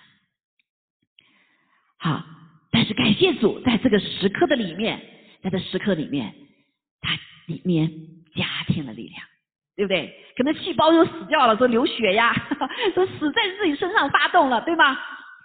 [1.96, 2.39] 好。
[2.70, 5.00] 但是感谢主，在这个时刻的里面，
[5.42, 6.34] 在这时刻里面，
[7.00, 7.90] 它里面
[8.34, 9.22] 加添了力量，
[9.76, 10.14] 对不对？
[10.36, 12.32] 可能细胞又死掉了，说流血呀，
[12.94, 14.96] 说死在自己身上发动了，对吗？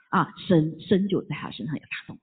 [0.09, 2.21] 啊，生生就在他身上也发动了。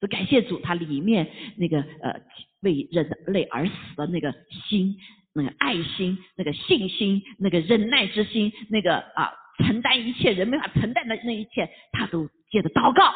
[0.00, 1.26] 说感谢主，他里面
[1.56, 2.20] 那个呃
[2.60, 4.32] 为人类而死的那个
[4.68, 4.94] 心
[5.34, 13.12] 那个爱心、那个信心、那个忍耐之心、那个啊承担一切人没法承担的那一切，他都借着祷告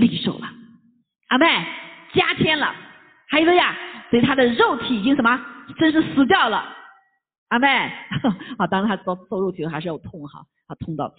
[0.00, 0.48] 领受了。
[1.28, 1.46] 阿妹
[2.12, 2.74] 加添了，
[3.28, 3.76] 还有个呀，
[4.10, 5.40] 所以他的肉体已经什么，
[5.78, 6.76] 真是死掉了。
[7.48, 7.68] 阿妹，
[8.58, 11.14] 啊，当然他受受肉体还是要痛哈，啊痛到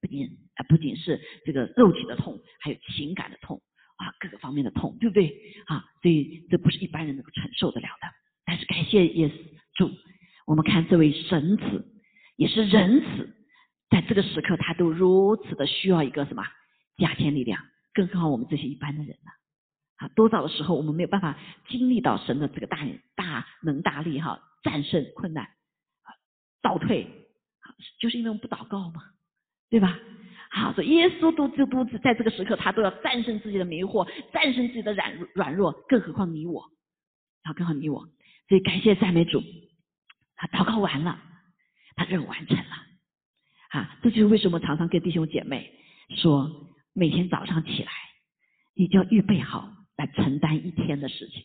[0.00, 3.60] 不仅啊不仅是这个肉体的痛，还有情感的痛
[3.96, 5.26] 啊，各个方面的痛，对不对
[5.66, 5.84] 啊？
[6.00, 8.08] 所以这不是一般人能够承受得了的。
[8.46, 9.34] 但是感谢耶稣
[9.74, 9.90] 主，
[10.46, 11.86] 我们看这位神子
[12.36, 13.34] 也是仁子，
[13.90, 16.42] 在这个时刻他都如此的需要一个什么
[16.96, 17.62] 加添力量，
[17.98, 19.32] 更何况我们这些一般的人呢？
[19.96, 21.36] 啊，多早的时候我们没有办法
[21.68, 26.14] 经历到神的这个大大能大力哈，战胜困难啊，
[26.62, 27.08] 倒退，
[27.98, 29.02] 就是因为我们不祷告嘛，
[29.68, 29.98] 对吧？
[30.50, 36.62] 好，所以耶稣都都都在这个时刻他都要战胜自己的迷惑，战胜自己的软软弱，更何况你我，
[37.42, 38.08] 啊，更何况你我。
[38.48, 39.42] 所以感谢赞美主，
[40.36, 41.20] 他祷告完了，
[41.96, 42.76] 他任务完成了，
[43.70, 45.72] 啊，这就是为什么常常跟弟兄姐妹
[46.16, 46.48] 说，
[46.98, 47.90] 每天早上起来，
[48.74, 51.44] 你就要预备好来承担一天的事情。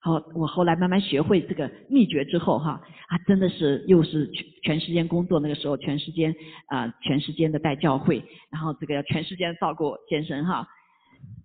[0.00, 6.34] 好，我后来慢慢学会这个秘诀之后，哈，啊，真的是又是全全时间工作，那个时候全时间
[6.68, 10.66] 啊，全时间的带教会，然后这个要全时间照顾先生，哈，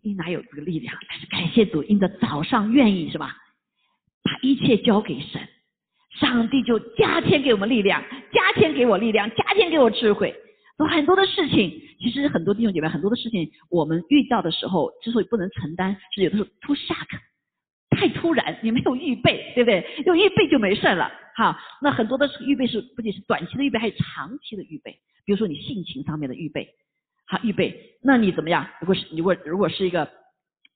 [0.02, 0.96] 你哪有这个力量？
[1.10, 3.36] 但是感谢主，因着早上愿意是吧？
[4.24, 5.42] 把一切交给神，
[6.18, 8.02] 上帝就加添给我们力量，
[8.32, 10.34] 加添给我力量，加添给我智慧。
[10.80, 17.08] 有很多的事情，其实很多弟兄姐妹，很多的事情，我们遇到的时候，之所以不能承担，是有的时候 too shock，
[17.92, 19.86] 太突然，你没有预备，对不对？
[20.06, 21.12] 有预备就没事了。
[21.36, 24.92] 好，那很多的预备是不仅是短期的预备，还有长期的预备。
[25.26, 26.68] 比如说你性情上面的预备，
[27.28, 28.68] 好预备，那你怎么样？
[28.82, 30.10] 如果是如果如果是一个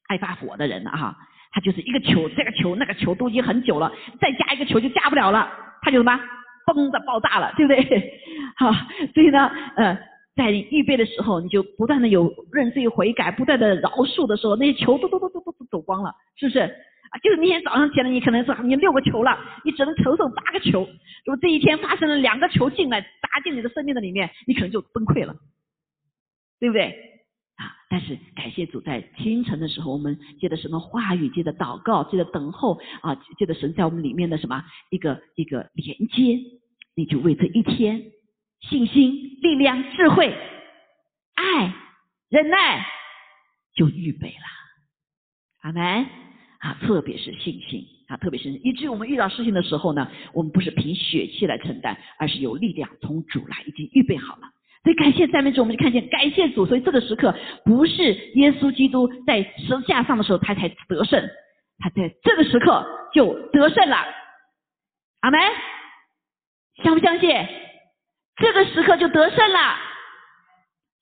[0.08, 0.92] 爱发火的人呢？
[0.92, 1.18] 哈。
[1.50, 5.50] 他就是一个球，这个球那个球都已经很久了，再加一个球就加不了了，
[5.82, 6.20] 他就什么
[6.68, 8.22] 嘣的爆炸了，对不对？
[8.58, 8.72] 好，
[9.14, 9.98] 所以呢，呃，
[10.36, 16.60] 在你预备的时候，你就不断的有认罪悔改，不断的饶恕的时候，那些球都都都都都走光了，是不是？
[16.60, 20.82] 啊，就是那天早上起来，你可能是你六个球了，你只能承受八个球。
[21.26, 25.36] 如果这一天发生了两个球进来砸进你的生命的里面，你可能就崩溃了，
[26.60, 27.04] 对不对？
[27.56, 27.74] 啊！
[27.90, 36.38] 但是感谢主，在清晨的时候，我们借着什么话语，借着祷告，借着等候啊，借着神在我们里面的什么一个一个连接，
[36.94, 38.04] 你就为这一天
[38.62, 40.34] 信心、力量、智慧、
[41.36, 41.74] 爱、
[42.30, 42.86] 忍耐
[43.76, 44.46] 就预备了。
[45.62, 46.06] 阿门
[46.60, 46.78] 啊！
[46.82, 54.44] 特别是信心啊，特别是以至于我们遇到事情的时候呢，我们不是凭血气来承担，而是有力量从主来，已经预备好了。
[54.84, 56.66] 所以感谢赞美主，我们就看见感谢主。
[56.66, 61.22] 所以这个时刻不是耶稣基督在十字架上的时候他才得胜，
[61.80, 63.98] 他在这个时刻就得胜了。
[65.22, 65.40] 阿门，
[66.84, 67.30] 相不相信？
[68.38, 69.78] 这个时刻就得胜了，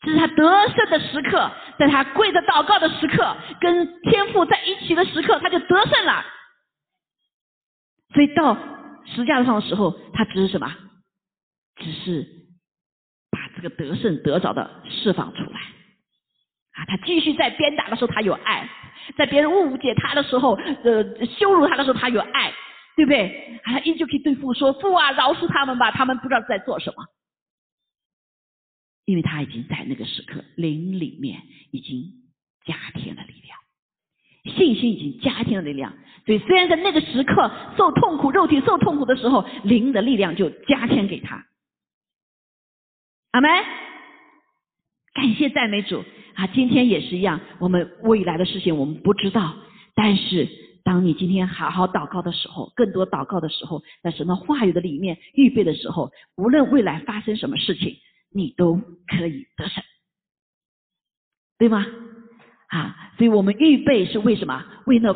[0.01, 6.23] 这是他得胜的时刻，在他跪着祷告的时刻，跟天父在一起的时刻，他就得胜了。
[8.13, 8.57] 所以到
[9.05, 10.73] 十字架上的时候，他只是什么？
[11.75, 12.25] 只是
[13.31, 13.45] 把。
[13.55, 15.59] 这个得胜得着的释放出来
[16.73, 16.83] 啊！
[16.89, 18.67] 他继续在鞭打的时候，他有爱；
[19.17, 22.53] 在别人误解他的时候，呃，羞辱他的时候，他有爱，
[22.97, 23.61] 对不对？
[23.63, 27.05] 他依旧可以对父说：“父啊，饶恕他们吧，他们不知道在做什么。”
[29.05, 31.41] 因为他已经在那个时刻灵里面
[31.71, 32.11] 已经
[32.65, 35.93] 加添了力量，信心已经加添了力量。
[36.25, 41.45] 所以虽然在那个时刻受痛苦，肉体受痛苦的时候，灵的力量就加添给他。
[43.31, 43.51] 阿门，
[45.13, 46.47] 感谢赞美主啊！
[46.47, 49.55] 今天也是一样，我们未来的事情我们不知道，
[49.93, 50.49] 但是
[50.83, 57.97] 当你今天好好祷告的时候，更多祷告的时候，在神的话语的里面预备的时候，无论未来发生什么事情，
[58.35, 58.75] 你都
[59.07, 59.81] 可以得胜，
[61.57, 61.85] 对吗？
[62.67, 64.61] 啊，所以我们预备是为什么？
[64.87, 65.13] 为那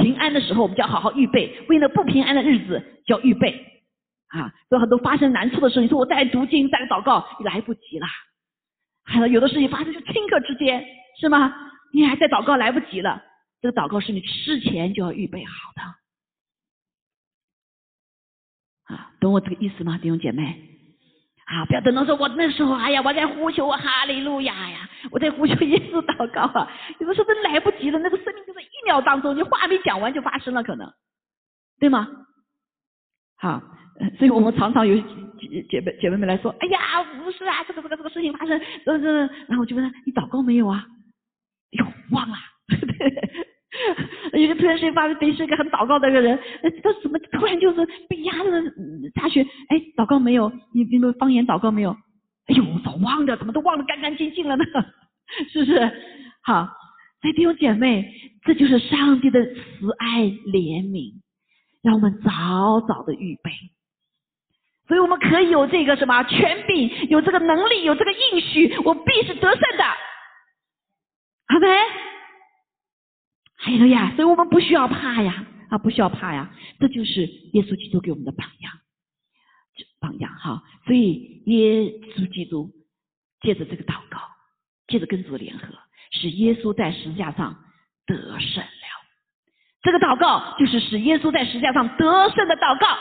[0.00, 3.82] 平安的时候，我们就要好好预备；为那不平安的日子，就要预备。
[4.28, 8.06] 啊，有很多发生难处的时候，你说我再读经、再祷告，来不及了。
[9.02, 10.86] 还有有的事情发生就顷刻之间，
[11.18, 11.52] 是吗？
[11.92, 13.20] 你还在祷告，来不及了。
[13.60, 15.82] 这个祷告是你事前就要预备好的。
[18.94, 20.69] 啊，懂我这个意思吗，弟兄姐妹？
[21.50, 26.70] 啊，不要等到说我那时候，哎呀，我在呼求哈利路亚呀，我在呼求耶稣祷告啊。
[27.00, 30.88] 有的时候都来不及了，那个生命就在一秒当中，你话没讲完就发生了，可能，
[31.80, 32.06] 对吗？
[33.36, 33.60] 好。
[34.16, 39.12] 所以我们常常有姐姐妹姐妹们来说，哎呀，不是啊，这个这个这个事情发生，这这，
[39.48, 40.86] 然后我就问他，你祷告没有啊？
[41.72, 42.36] 哟，忘了，
[44.34, 46.38] 有个突然间发现是一个很祷告的一个人，
[46.82, 48.60] 他怎么突然就是被压了
[49.14, 49.42] 下去？
[49.68, 50.50] 哎，祷告没有？
[50.74, 51.90] 你你们方言祷告没有？
[52.46, 54.64] 哎呦，早忘了，怎么都忘得干干净净了呢？
[55.52, 55.80] 是不是？
[56.42, 56.66] 好，
[57.20, 58.12] 所以弟兄姐妹，
[58.44, 61.12] 这就是上帝的慈爱怜悯，
[61.82, 63.50] 让我们早早的预备。
[64.88, 69.84] 所以我们可以有这个什么权柄，有这个能力，有这个应许，我必是得胜的。
[71.46, 71.68] 好没？
[73.62, 78.72] 还有呀，所以我们不需要怕呀，啊，不需要怕呀，这就是耶稣基督给我们的榜样，
[80.00, 80.62] 榜样哈。
[80.86, 82.70] 所以耶稣基督
[83.42, 84.18] 借着这个祷告，
[84.86, 85.66] 借着跟主联合，
[86.10, 87.62] 使耶稣在十字架上
[88.06, 88.70] 得胜了。
[89.82, 92.98] 这个祷告就是使耶稣在十字架上得胜的祷告。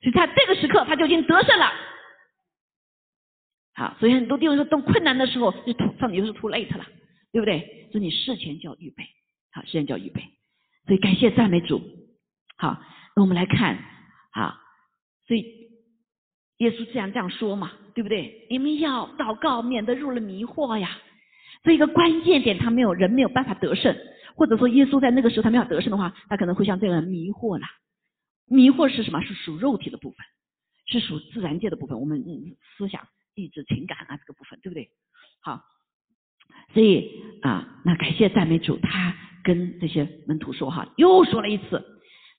[0.00, 1.72] 所以他这个时刻他就已经得胜了，
[3.74, 6.86] 好，所以很多弟兄说，等困难的时候，就突上就是 too late 了，
[7.32, 7.88] 对不对？
[7.90, 9.02] 所以你事前就要预备，
[9.58, 10.22] 好，事前就要预备。
[10.86, 11.82] 所以感谢赞美主，
[12.56, 12.80] 好，
[13.16, 13.76] 那我们来看，
[14.30, 14.60] 啊，
[15.26, 15.70] 所以
[16.58, 18.46] 耶稣既然这样说嘛，对不对？
[18.48, 20.96] 你们要祷告，免得入了迷惑呀。
[21.64, 23.96] 这一个关键点，他没有人没有办法得胜，
[24.36, 27.66] 或者说耶稣在那个时候他没有得胜的话，他可能会像这样迷惑了。
[28.46, 29.20] 迷惑是什么？
[29.22, 30.18] 是属肉体的部分，
[30.86, 32.00] 是属自然界的部分。
[32.00, 32.24] 我们
[32.76, 34.88] 思想、意志、情感啊，这个部分，对不对？
[35.42, 35.62] 好，
[36.72, 37.10] 所以
[37.42, 41.84] 啊，那感谢赞美主，他跟这些门徒说哈，又说了一次。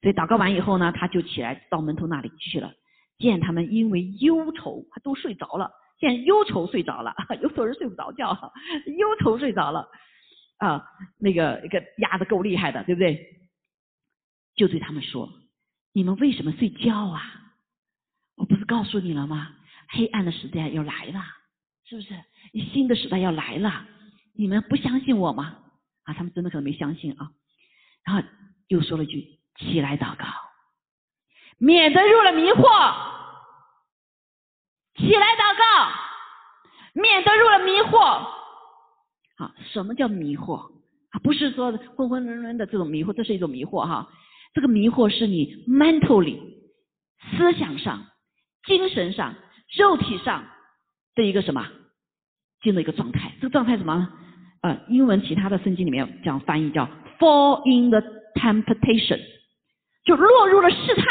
[0.01, 2.71] 所以祷告完以后呢，他就起来到门徒那里去了，
[3.17, 8.31] 见他们因为忧愁，他都睡着了，见忧愁睡着了，有时候人睡不着觉，
[8.97, 9.87] 忧愁睡着了
[10.57, 10.85] 啊，
[11.19, 13.19] 那个一个压的够厉害的，对不对？
[14.55, 15.29] 就对他们说。
[15.91, 17.21] 你们为什么睡觉啊？
[18.37, 19.49] 我不是告诉你了吗？
[19.89, 21.21] 黑暗的时代要来了，
[21.83, 22.13] 是不是？
[22.71, 23.85] 新的时代要来了，
[24.33, 25.57] 你们不相信我吗？
[26.09, 27.29] 啊，他们真的可能没相信啊。
[28.03, 28.23] 然后
[28.67, 30.25] 又说了一句：“起来祷告，
[31.59, 32.61] 免得入了迷惑。”
[34.97, 35.61] 起来祷告，
[36.93, 37.99] 免得入了迷惑。
[39.37, 40.71] 啊，什么叫迷惑？
[41.11, 44.11] 啊，不是说昏昏沌沌的这种迷惑，这是一种迷惑哈。
[44.53, 46.41] 这个迷惑是你 mentally
[47.37, 48.07] 思想上、
[48.65, 49.35] 精神上、
[49.77, 50.43] 肉体上
[51.13, 51.69] 的一个什么
[52.61, 53.35] 进入一个状态？
[53.39, 54.11] 这个状态什么？
[54.61, 58.01] 呃，英文其他的圣经里面讲翻译叫 fall in the
[58.35, 59.19] temptation，
[60.03, 61.05] 就落入了试探。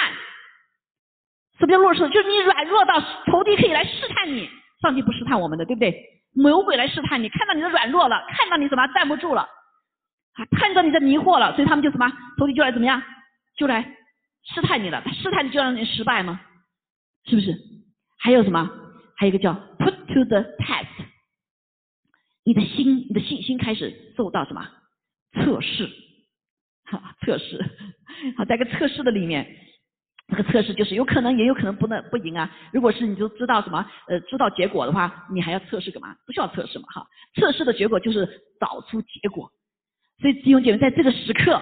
[1.58, 2.08] 什么叫落入？
[2.08, 4.48] 就是你软弱到仇敌可以来试探你。
[4.80, 5.92] 上帝不试探我们的，对不对？
[6.34, 12.08] 魔鬼来试探你，看到你的软弱了，看到你什么站不住了，啊，看到你的迷惑了，所以他们就什么
[12.38, 13.02] 仇敌就来怎么样？
[13.56, 13.82] 就来
[14.44, 16.38] 试探你了，他试探你就让你失败吗？
[17.24, 17.52] 是不是？
[18.20, 18.70] 还有什么？
[19.16, 20.86] 还有一个叫 put to the test，
[22.48, 24.66] 你的心，你的信心开始受到什么
[25.34, 25.86] 测试？
[26.86, 27.62] 哈，测试。
[28.38, 29.46] 好，在个测试的里面，
[30.28, 32.50] 这个测试就是有可能，也有可能不能不赢啊。
[32.72, 36.16] 如果是你就知道什么，呃，知道结果的话，你还要测试干嘛？
[36.24, 37.06] 不需要测试嘛，哈。
[37.34, 38.26] 测试的结果就是
[38.58, 39.52] 找出结果。
[40.18, 41.60] 所以弟兄姐妹，在这个时刻。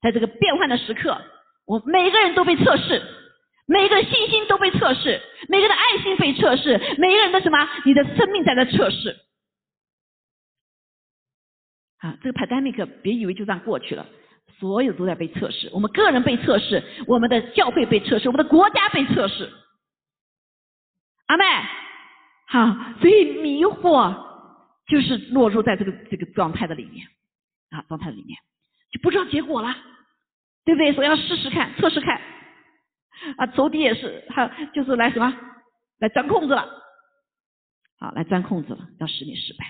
[0.00, 1.20] 在这个变换的时刻，
[1.66, 3.02] 我每个人都被测试，
[3.66, 7.58] 每个信心都被测试，每个人的爱心被测试，每个人的什么？
[7.84, 9.16] 你的生命在那测试。
[11.98, 14.06] 啊，这个 pandemic 别以为就这样过去了，
[14.58, 15.68] 所有都在被测试。
[15.72, 19.50] 我们个人被测试，我们的教会被测试，我们的国家被测试。
[21.26, 21.44] 阿妹，
[22.46, 24.14] 好，所以迷惑
[24.86, 27.06] 就是落入在这个这个状态的里面，
[27.70, 28.38] 啊，状态里面。
[28.90, 29.76] 就不知道结果了，
[30.64, 30.92] 对不对？
[30.94, 32.18] 所以要试试看，测试看。
[33.36, 35.36] 啊，仇敌也是，他就是来什么，
[35.98, 36.66] 来钻空子了。
[37.98, 39.66] 好，来钻空子了，要使你失败。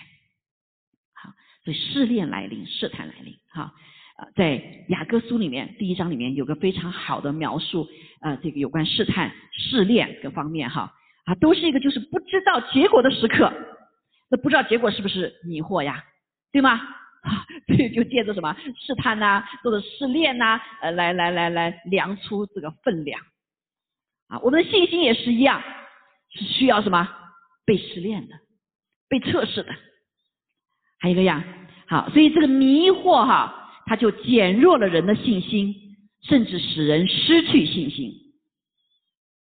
[1.65, 3.35] 所以试炼来临，试探来临。
[3.51, 3.73] 哈，
[4.19, 7.89] 呃，在雅各书里面第一章里面有个非常好的描述，
[8.21, 10.93] 呃，这个有关试探、试炼各方面哈，
[11.25, 13.53] 啊，都是一个就是不知道结果的时刻。
[14.31, 16.05] 那不知道结果是不是迷惑呀？
[16.53, 16.81] 对吗？
[17.23, 23.21] 啊，所以就借着什么试探呐，或者试炼呐，呃，来来来来量出这个分量。
[24.29, 25.63] 啊，我们的信心也是一样，
[26.31, 27.09] 是需要什么
[27.65, 28.35] 被试炼的，
[29.09, 29.75] 被测试的。
[31.01, 31.45] 还有一个呀，
[31.87, 35.75] 好，所以这个迷惑哈，它就减弱了人的信心，
[36.23, 38.13] 甚至使人失去信心，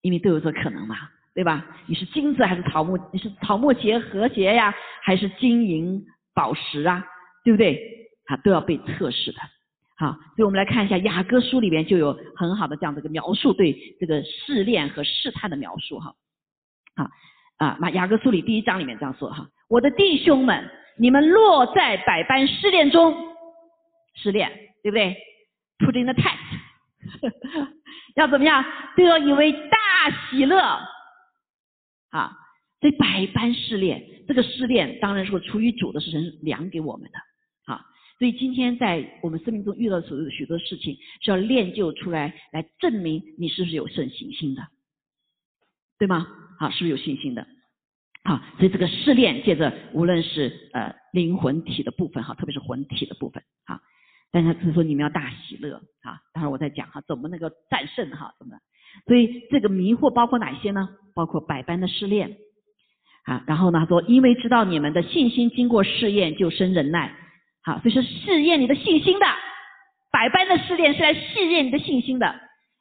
[0.01, 0.95] 因为都有这可能嘛，
[1.33, 1.65] 对吧？
[1.87, 2.97] 你是金子还是桃木？
[3.11, 7.03] 你是草木结和结呀，还是金银宝石啊？
[7.43, 7.79] 对不对？
[8.25, 9.39] 啊，都要被测试的。
[9.97, 16.13] 好，所以我们来看一下雅各书里面就有很好的这样的一个描述，对这个试炼和试探的描述哈。
[16.95, 17.09] 好
[17.57, 20.69] 啊，那雅各书里第一章里面这样说哈：我的弟兄们，
[20.99, 23.15] 你们落在百般试炼中，
[24.15, 24.51] 试炼
[24.83, 25.15] 对不对
[25.79, 26.37] ？Put in the test，
[28.15, 28.63] 要怎么样？
[28.97, 30.59] 得以为大喜乐
[32.09, 32.35] 啊！
[32.81, 37.17] 这百般试炼，这个试炼当然是出于主的，是神量给我们的
[37.73, 37.85] 啊。
[38.17, 44.67] 所以今天在我们生命中遇到所有的许多事情，是要练就出来，来证明你是不是有圣信心的，
[45.97, 46.27] 对吗？
[46.59, 47.47] 啊，是不是有信心的？
[48.23, 53.79] 啊，所以这个试炼，借着无论是呃灵魂体的部分哈，特别是魂体的部分啊，
[54.31, 56.19] 但是是说你们要大喜乐啊。
[56.33, 58.57] 待会儿我再讲哈，怎么那个战胜哈，怎么？
[59.07, 60.89] 所以这个迷惑包括哪些呢？
[61.15, 62.35] 包括百般的试炼
[63.25, 63.43] 啊。
[63.47, 67.15] 然后呢说，因为知道你们的信心经过试验就生忍耐，
[67.63, 69.25] 好，所以说试验你的信心的，
[70.11, 72.35] 百般的试炼是来试验你的信心的。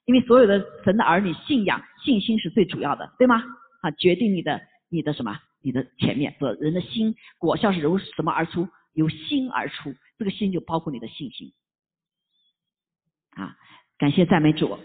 [0.05, 3.43] 因为所有的神的儿女信仰信心是最主要的，对吗？
[3.83, 4.61] 啊，决定你的。
[4.91, 5.39] 你的什么？
[5.61, 8.69] 你的前面说人的心果效是由什么而出？
[8.95, 11.53] 由心而出，这个心就包括你的信心
[13.31, 13.57] 啊！
[13.97, 14.77] 感谢赞美主。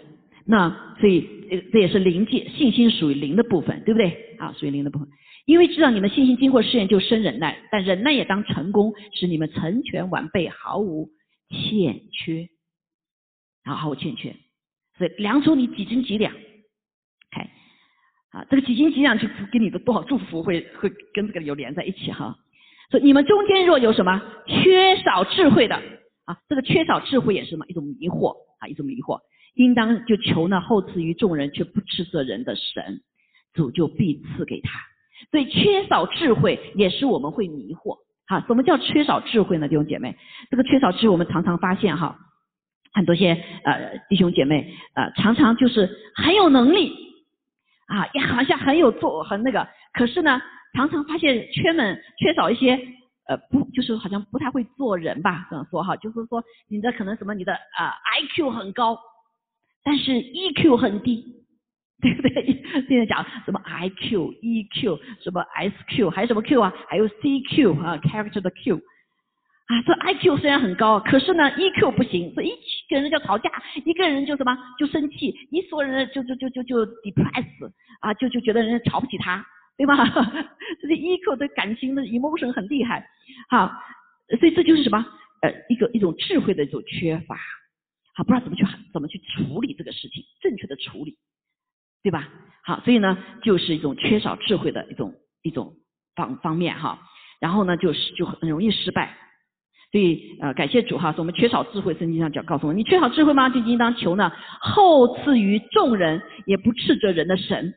[0.46, 1.28] 那所以
[1.72, 4.36] 这也是灵界信心属于灵的部分，对不对？
[4.38, 5.08] 啊，属于灵的部分。
[5.46, 11.10] 因为知道你们信心经过试验就生忍耐，但忍耐也当成功，使你们成全完备，毫无
[11.50, 12.50] 欠缺
[13.64, 14.36] 啊，毫无欠缺。
[14.98, 16.36] 所以量出你几斤几两。
[18.34, 22.36] 啊，这个几斤几两就给你的多少祝福会会跟这个有连在一起哈。
[22.90, 25.76] 说你们中间若有什么缺少智慧的
[26.26, 29.20] 啊，这个缺少智慧也是什么一种迷惑啊，一种迷惑，
[29.54, 33.02] 应当就求那后赐于众人却不斥责人的神，
[33.54, 34.80] 主就必赐给他。
[35.30, 38.44] 所以缺少智慧也是我们会迷惑哈。
[38.48, 39.68] 什么叫缺少智慧呢？
[39.68, 40.18] 弟兄姐妹，
[40.50, 42.18] 这个缺少智慧我们常常发现哈，
[42.94, 47.13] 很多些呃弟兄姐妹呃常常就是很有能力。
[47.94, 50.42] 啊，也好像很有做很那个，可是呢，
[50.76, 52.74] 常常发现缺们缺少一些，
[53.28, 58.98] 呃，不，就是好像不太会做人吧，这样说哈，就是说你的可能什么，你的啊 I Q 很高，
[59.84, 61.24] 但是 E Q 很低，
[62.02, 62.64] 对不对？
[62.90, 66.74] 现在讲什么 I Q、E Q，什么 S Q，还有什么 Q 啊？
[66.90, 68.78] 还有 C Q 啊，character 的 Q。
[68.78, 72.50] 啊，这 I Q 虽然很高，可是呢 E Q 不行，所以
[72.88, 73.50] 一个人就吵架，
[73.86, 77.72] 一个人就什么就生气，一说人就就就就就 depress，
[78.02, 79.46] 啊，就就觉得人家瞧不起他，
[79.78, 79.96] 对吧？
[80.82, 83.08] 这是 E Q 的感情的 emotion 很厉害，
[83.50, 83.72] 好，
[84.40, 85.06] 所以这就是什么？
[85.42, 87.38] 呃，一个一种智慧的一种缺乏，
[88.16, 91.18] 好，不知道怎么去怎么去处理这个事情，正确的处理，
[92.02, 92.30] 对吧？
[92.64, 95.76] 好，所以呢，就是一种缺少智慧的一种一种
[96.16, 97.00] 方方面哈，
[97.40, 99.18] 然后呢，就是就很容易失败。
[99.94, 103.48] 所以呃，感谢主哈，说我们缺少智慧，圣经上讲告诉我们，你缺少智慧吗？
[103.48, 107.76] 就应当求呢，后赐于众人，也不斥责人的神，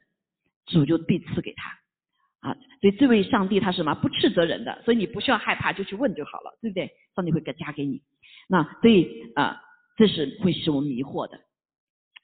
[0.64, 2.56] 主就必赐给他啊。
[2.80, 3.94] 所以这位上帝他是什么？
[3.96, 6.90] 不斥责人的，所以你不需要害怕，就去问就好了，对不对？
[7.14, 8.00] 上帝会给加给你。
[8.48, 9.60] 那所以啊，
[9.98, 11.38] 这是会使我们迷惑的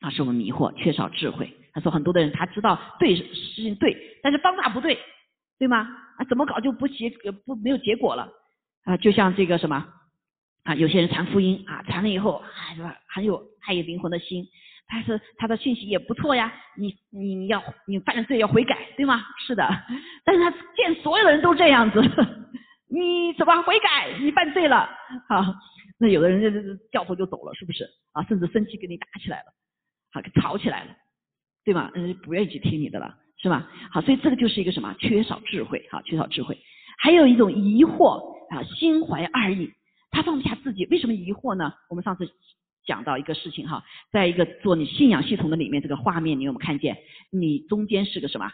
[0.00, 1.52] 啊，使我们迷惑，缺少智慧。
[1.74, 3.24] 他说很多的人他知道对事
[3.56, 4.98] 情对，但是方法不对，
[5.58, 5.86] 对吗？
[6.16, 7.10] 啊，怎么搞就不结
[7.44, 8.32] 不没有结果了。
[8.84, 9.86] 啊，就像这个什么
[10.64, 12.96] 啊，有些人传福音啊，传了以后啊，是吧？
[13.08, 14.46] 很有爱有灵魂的心，
[14.88, 16.52] 但是他的信息也不错呀。
[16.76, 19.22] 你你要你犯了罪要悔改，对吗？
[19.46, 19.68] 是的，
[20.24, 22.00] 但是他见所有的人都这样子，
[22.90, 24.18] 你怎么悔改？
[24.20, 24.88] 你犯罪了
[25.28, 25.54] 啊？
[25.98, 27.88] 那有的人就掉头就走了，是不是？
[28.12, 29.44] 啊，甚至生气跟你打起来了，
[30.12, 30.90] 好吵起来了，
[31.64, 31.90] 对吗？
[31.94, 33.70] 嗯，不愿意去听你的了，是吧？
[33.92, 34.92] 好，所以这个就是一个什么？
[34.98, 36.58] 缺少智慧，哈，缺少智慧。
[37.02, 39.68] 还有一种疑惑啊，心怀二意，
[40.12, 41.74] 他放不下自己，为什么疑惑呢？
[41.90, 42.30] 我们上次
[42.86, 43.82] 讲到一个事情哈，
[44.12, 46.96] 在一个做你信仰系统的里面，这个画面你有没有看见？
[47.32, 48.48] 你中间是个什么？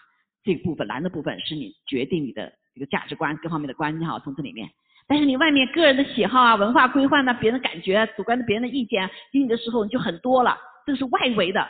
[0.44, 4.70] 这个部分蓝的部分是你决定你的这个价值观各方面的观念哈，从这里面。
[5.06, 11.68] 但是你外面个人的喜好啊、文化规范呐、别人的感觉、主观的别人的意见听你的时候你就很多了，这个是外围的，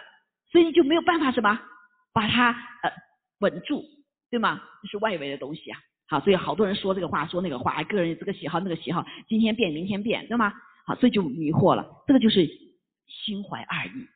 [0.53, 1.59] 所以你就没有办法什么
[2.13, 2.51] 把它
[2.85, 2.93] 呃
[3.41, 3.83] 稳住，
[4.31, 4.61] 对吗？
[4.83, 5.79] 这是外围的东西啊。
[6.09, 10.51] 好，所以好多人说这个话，说那个话，个人这个喜好那个喜好，今天变明天变，对吗？
[10.87, 11.87] 好，所以就迷惑了。
[12.07, 12.49] 这个就是
[13.07, 14.09] 心怀二意，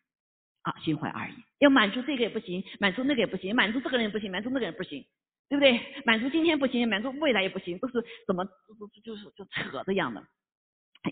[0.63, 5.05] 啊，心怀二意，要满足这个也不行，满足那个也不行，满足这个人也不行，满足那个人不行，
[5.51, 5.79] 对不对？
[6.07, 10.25] 满足今天不行，满足未来也不行，都是怎么就就是就扯这样的，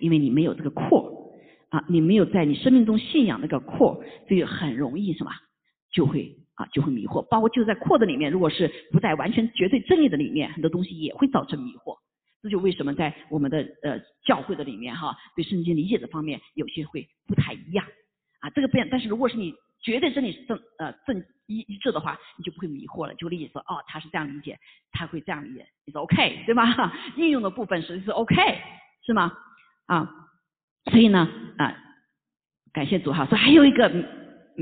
[0.01, 1.35] 因为你没有这个扩
[1.69, 5.31] 啊，你没有在你生命中信仰那个扩，所以很容易什么
[5.93, 6.39] 就会。
[6.61, 11.97] 啊，就会迷惑，包括就在扩的里面，如果是不在完全绝对真理的里面，很多东西也会造成迷惑。
[12.43, 17.87] 这就为什么在我们的呃教会的里面哈，对圣经理解的方面有些会不太一样
[18.41, 18.51] 啊。
[18.51, 24.59] 这个变，但是如果是你绝对真理正呃正一一致的话，你就不会迷惑了，就理解说哦，他是这样理解，
[24.93, 26.93] 他会这样理解，你说 OK 对吧？
[27.17, 28.37] 应用的部分实际是 OK
[29.07, 29.33] 是吗？
[29.87, 30.11] 啊，
[30.91, 31.75] 所以呢啊，
[32.73, 33.25] 感谢主哈。
[33.27, 33.89] 说还有一个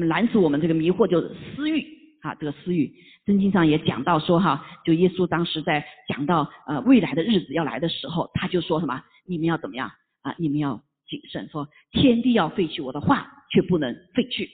[0.07, 1.85] 拦阻我们这个迷惑，就是私欲
[2.23, 2.93] 啊，这个私欲，
[3.27, 9.91] 圣经上也讲到说哈，就耶稣当时在讲到呃未来的日子要来的时候，他就说什么，你们要怎么样
[10.23, 10.35] 啊？
[10.39, 14.51] 你们要谨慎，说天地要废去我的话，却不能废去。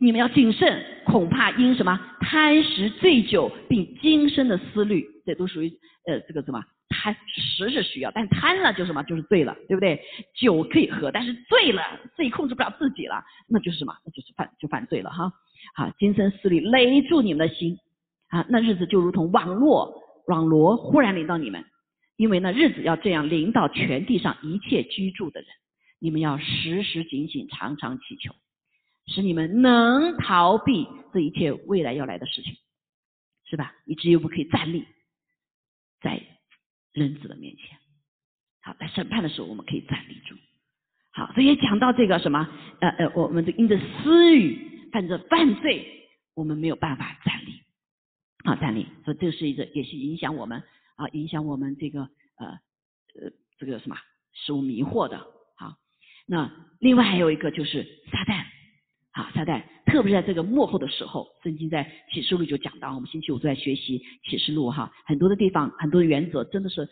[0.00, 5.68] 你们要谨慎，恐怕因什么贪食醉酒，并今生的思虑，这都属于
[6.06, 6.62] 呃这个什么
[7.00, 10.02] 贪食是需要，但贪了就什么就是醉了，对不对？
[10.34, 11.82] 酒可以喝，但是醉了
[12.16, 13.94] 自己控制不了自己了，那就是什么？
[14.04, 15.32] 那就是犯就犯罪了哈。
[15.76, 17.78] 好，今生思虑勒住你们的心
[18.30, 21.64] 啊，那日子就如同网络网罗忽然临到你们，
[22.16, 25.48] 因为那日子要这样临到全地上一切居住的人，
[26.00, 28.34] 你们要时时警醒，常常祈求。
[29.06, 32.54] 使你们能逃避这一切未来要来的事情，
[33.48, 33.72] 是吧？
[33.86, 34.84] 以至于我们可以站立
[36.02, 36.20] 在
[36.92, 37.78] 人子的面前。
[38.60, 40.34] 好，在审判的时候，我们可以站立住。
[41.10, 42.48] 好，所以讲到这个什么，
[42.80, 47.62] 呃呃，我们的因着私欲犯着犯罪，我们没有办法站立。
[48.44, 50.62] 好，站立，所以这是一个也是影响我们
[50.96, 53.96] 啊，影响我们这个呃呃这个什么
[54.32, 55.18] 使我迷惑的。
[55.56, 55.76] 好，
[56.26, 58.44] 那另外还有一个就是撒旦。
[59.18, 66.86] 啊，撒旦，特别是在这个幕后的时候，圣经在启示录就讲到，我们星期五都在学习启示录哈，很多的地方，很多的原则，真的是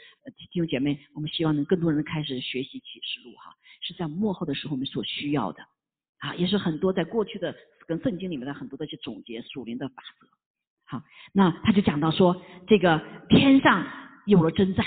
[0.50, 5.62] 弟兄姐妹，我们希望能更多人开始学习启示录哈，是在幕后的时候我们所需要的
[6.18, 7.54] 啊，也是很多在过去的
[7.86, 10.26] 跟圣经里面的很多的一些总结属灵的法则。
[10.86, 13.86] 好，那他就讲到说，这个天上
[14.26, 14.84] 有了征战，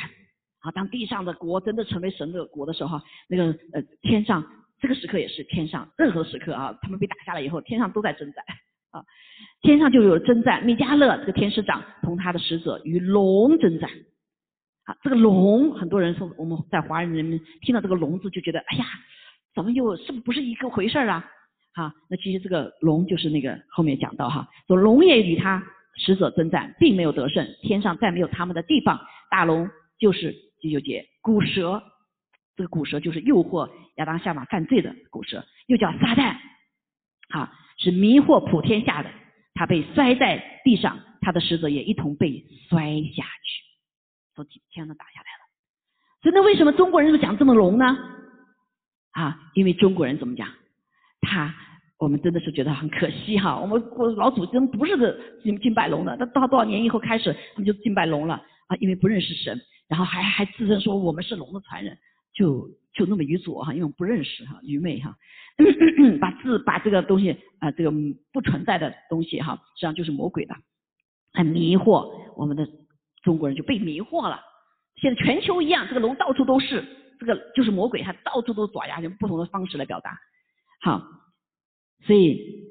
[0.60, 4.46] 啊，当地上的国真的成为神的国的时候，那个呃天上。
[4.82, 8.44] 这个时刻也是天上任何时刻啊，他们被打下来以后，天上都在征战
[8.92, 9.04] 啊，
[9.62, 10.64] 天上就有征战。
[10.66, 13.90] 米迦勒这个天使长同他的使者与龙征战
[14.86, 18.86] 啊，这个龙很多人说我们在华人人民听到这个龙字就觉得哎呀，
[19.54, 21.26] 怎么又是不是一个回事啊？
[21.74, 25.64] 啊，那其实这个龙就是那个后面讲到哈，说龙也与他
[25.96, 29.00] 使者征战，并没有得胜，天上再没有他们的地方。
[29.30, 29.70] 大龙
[30.00, 31.84] 就是第九节古蛇。
[32.60, 36.36] 这个古蛇就是诱惑亚当夏娃犯罪的古蛇，又叫撒旦，
[37.30, 39.10] 啊，是迷惑普天下的。
[39.54, 42.82] 他被摔在地上，他的使者也一同被摔
[43.16, 43.64] 下去，
[44.36, 45.48] 从天都打下来了。
[46.22, 47.98] 所以那为什么中国人讲这么龙呢？
[49.12, 50.50] 啊，因为中国人怎么讲？
[51.22, 51.56] 他
[51.98, 58.36] 我们真的是觉得很可惜哈，我们我老祖宗不是个敬敬拜龙的，他到多少年以后开始他们就敬拜龙了
[58.68, 59.58] 啊，因为不认识神，
[59.88, 61.98] 然后还还自称说我们是龙的传人。
[62.34, 65.16] 就就那么愚拙哈，因为我不认识哈，愚昧哈，
[66.20, 67.92] 把字把这个东西啊，这个
[68.32, 70.56] 不存在的东西哈，实际上就是魔鬼的，
[71.34, 72.68] 很迷惑我们的
[73.24, 74.40] 中国人就被迷惑了。
[74.96, 76.84] 现在全球一样，这个龙到处都是，
[77.20, 80.18] 这个就是魔鬼，它到处都爪牙，用不同的方式来表达。
[80.82, 81.02] 好，
[82.06, 82.66] 所以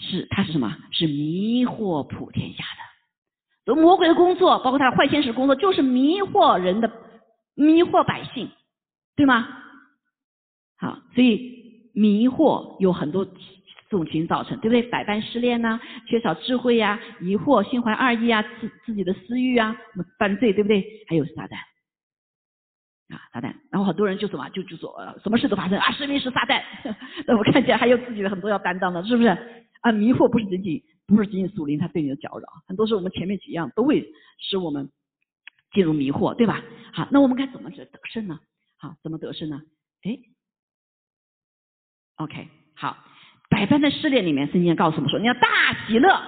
[0.00, 0.76] 是它是什么？
[0.92, 3.74] 是迷惑普天下的。
[3.74, 6.90] 魔鬼的工作，包括他的坏天使工作，就是迷惑人的，
[7.54, 8.50] 迷惑百姓。
[9.16, 9.46] 对吗？
[10.76, 13.26] 好，所以迷惑有很多
[13.88, 14.82] 种情造成，对不对？
[14.82, 19.76] 百般失恋呐，缺少智慧呀，疑惑，心怀二意啊，自自己的私欲啊，
[20.18, 20.84] 犯罪，对不对？
[21.06, 21.56] 还有撒旦
[23.14, 23.54] 啊，撒旦。
[23.70, 24.92] 然后很多人就什么，就就说，
[25.22, 26.60] 什么事都发生啊，是命是撒旦。
[27.26, 29.28] 那我看见还有自己的很多要担当的，是不是？
[29.82, 34.04] 啊，迷惑不是仅仅不是仅仅属灵，他对你的搅扰，很多时候我们前面几样都会
[34.38, 34.90] 使我们
[35.72, 36.64] 进入迷惑，对吧？
[36.92, 38.40] 好，那我们该怎么去得胜呢？
[38.84, 39.62] 好，怎么得胜呢？
[40.02, 40.18] 哎
[42.16, 42.98] ，OK，好，
[43.48, 46.20] 百般的试炼里面，圣经告诉我们说，你要大喜乐，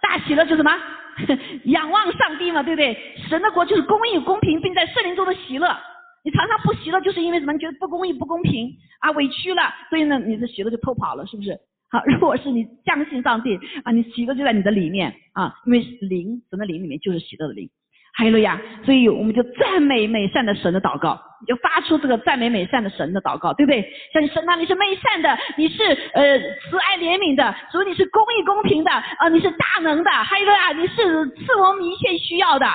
[0.00, 0.70] 大喜乐就是什么？
[1.66, 2.96] 仰望上帝嘛，对不对？
[3.28, 5.76] 神的国就是公义、公平，并在圣灵中的喜乐。
[6.22, 7.52] 你常常不喜乐，就是因为什么？
[7.52, 11.58] 你觉得不公义、不公平啊，委屈了，所以呢，你的喜乐就偷跑了，是不是？
[11.90, 17.68] 好， 如果是你相信上帝啊，你喜乐就在你的里面啊，因为灵，神的灵里面就是喜乐的灵。
[18.16, 23.86] 还有了呀，所以我们就赞美美善的神的祷告，就发出这个赞美美善的神的祷告，对不对？
[24.10, 32.66] 像你神啊，你是美善的，你是呃慈爱怜悯的，所以你是公义公平的啊，你是大能的，还有了呀，你是赐我们一切需要的，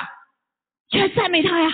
[0.90, 1.72] 去赞美他呀，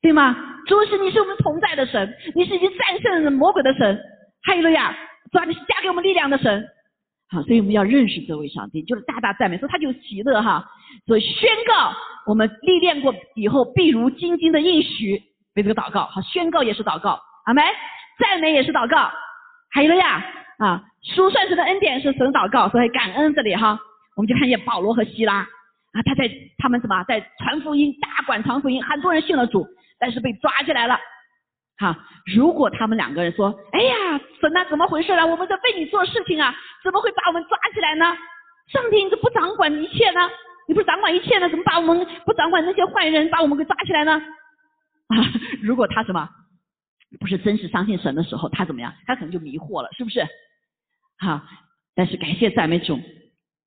[0.00, 0.36] 对吗？
[0.68, 3.98] 主是你是我们同在的神，你是已经战胜了魔鬼的神，
[4.44, 4.96] 还有了呀，
[5.32, 6.64] 主啊，你是加给我们力量的神。
[7.32, 10.62] 好，所以我们要认识这位上帝，就是大大赞美，所以他就喜乐哈，
[11.06, 11.90] 所以宣告
[12.26, 15.18] 我们历练过以后必如金金的应许
[15.54, 17.64] 为这个祷告，好，宣告也是祷告，阿门，
[18.18, 19.10] 赞美也是祷告，
[19.70, 20.22] 还有了呀，
[20.58, 23.78] 啊，数算神的恩典是神祷告，所以感恩这里哈，
[24.14, 29.66] 我们就看见保罗和希拉啊，他在他们什么在传福音，大管传福音，很多人信了主，
[29.98, 30.98] 但是被抓起来了，
[31.78, 35.26] 哈，如果他们两个人说，哎呀，神呐，怎么回事啊？
[35.26, 36.54] 我们在为你做事情啊，
[36.84, 38.16] 怎么会把我们抓起来呢？
[38.68, 40.20] 上帝，你怎么不掌管一切呢？
[40.68, 41.48] 你不是掌管一切呢？
[41.48, 44.12] 怎么把我们不掌管那些坏人，把我们给抓起来呢？
[45.08, 45.16] 啊，
[45.62, 46.28] 如果他什么
[47.18, 48.94] 不是真实相信神的时候，他怎么样？
[49.06, 50.26] 他可能就迷惑了，是不是？
[51.18, 51.40] 好，
[51.94, 53.00] 但是感谢赞美主，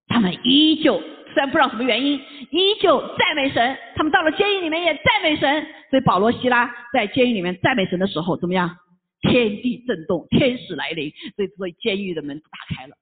[0.07, 1.01] 他们依旧
[1.35, 2.17] 虽然不知道什么原因，
[2.49, 3.77] 依旧赞美神。
[3.95, 5.67] 他们到了监狱里面也赞美神。
[5.91, 8.75] 所以保罗、希拉在监狱里面赞美神的时候，怎么样？
[9.21, 12.95] 天地震动，天使来临，所以所以监狱的门打开了，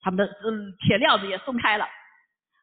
[0.00, 1.86] 他们的嗯铁料子也松开了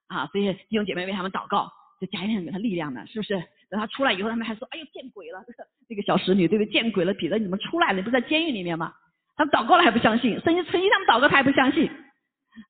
[0.07, 0.27] 啊！
[0.31, 1.69] 所以弟兄姐妹为他们祷告，
[1.99, 3.35] 就加一点给他力量呢，是不是？
[3.69, 5.43] 等他出来以后，他们还说：“哎呦，见鬼了！”
[5.89, 6.71] 这个小使女对不对？
[6.71, 7.13] 见鬼了！
[7.13, 7.95] 彼得，你怎么出来了？
[7.95, 8.93] 你不在监狱里面吗？
[9.35, 11.89] 他们祷告了还不相信，圣经曾经他们祷告他还不相信。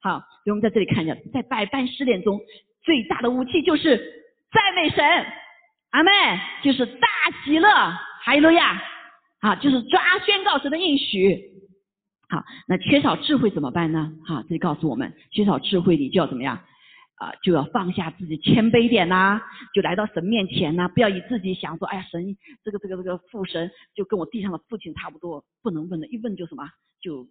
[0.01, 2.39] 好，所以我们在这里看一下，在百般试炼中，
[2.83, 3.97] 最大的武器就是
[4.51, 5.05] 赞美神，
[5.91, 6.11] 阿妹
[6.63, 7.07] 就是大
[7.43, 8.81] 喜乐，哈利路亚，
[9.39, 11.41] 啊，就是抓宣告神的应许。
[12.29, 14.11] 好，那缺少智慧怎么办呢？
[14.25, 16.61] 哈，这里告诉我们，缺少智慧你就要怎么样？
[17.15, 19.41] 啊，就要放下自己，谦卑点呐，
[19.73, 26.69] 就来到神面前呐，不要以自己想说，哎呀，神这个这个这个父神就跟我地上的父亲差不多，不能问的，一问就什么
[27.01, 27.27] 就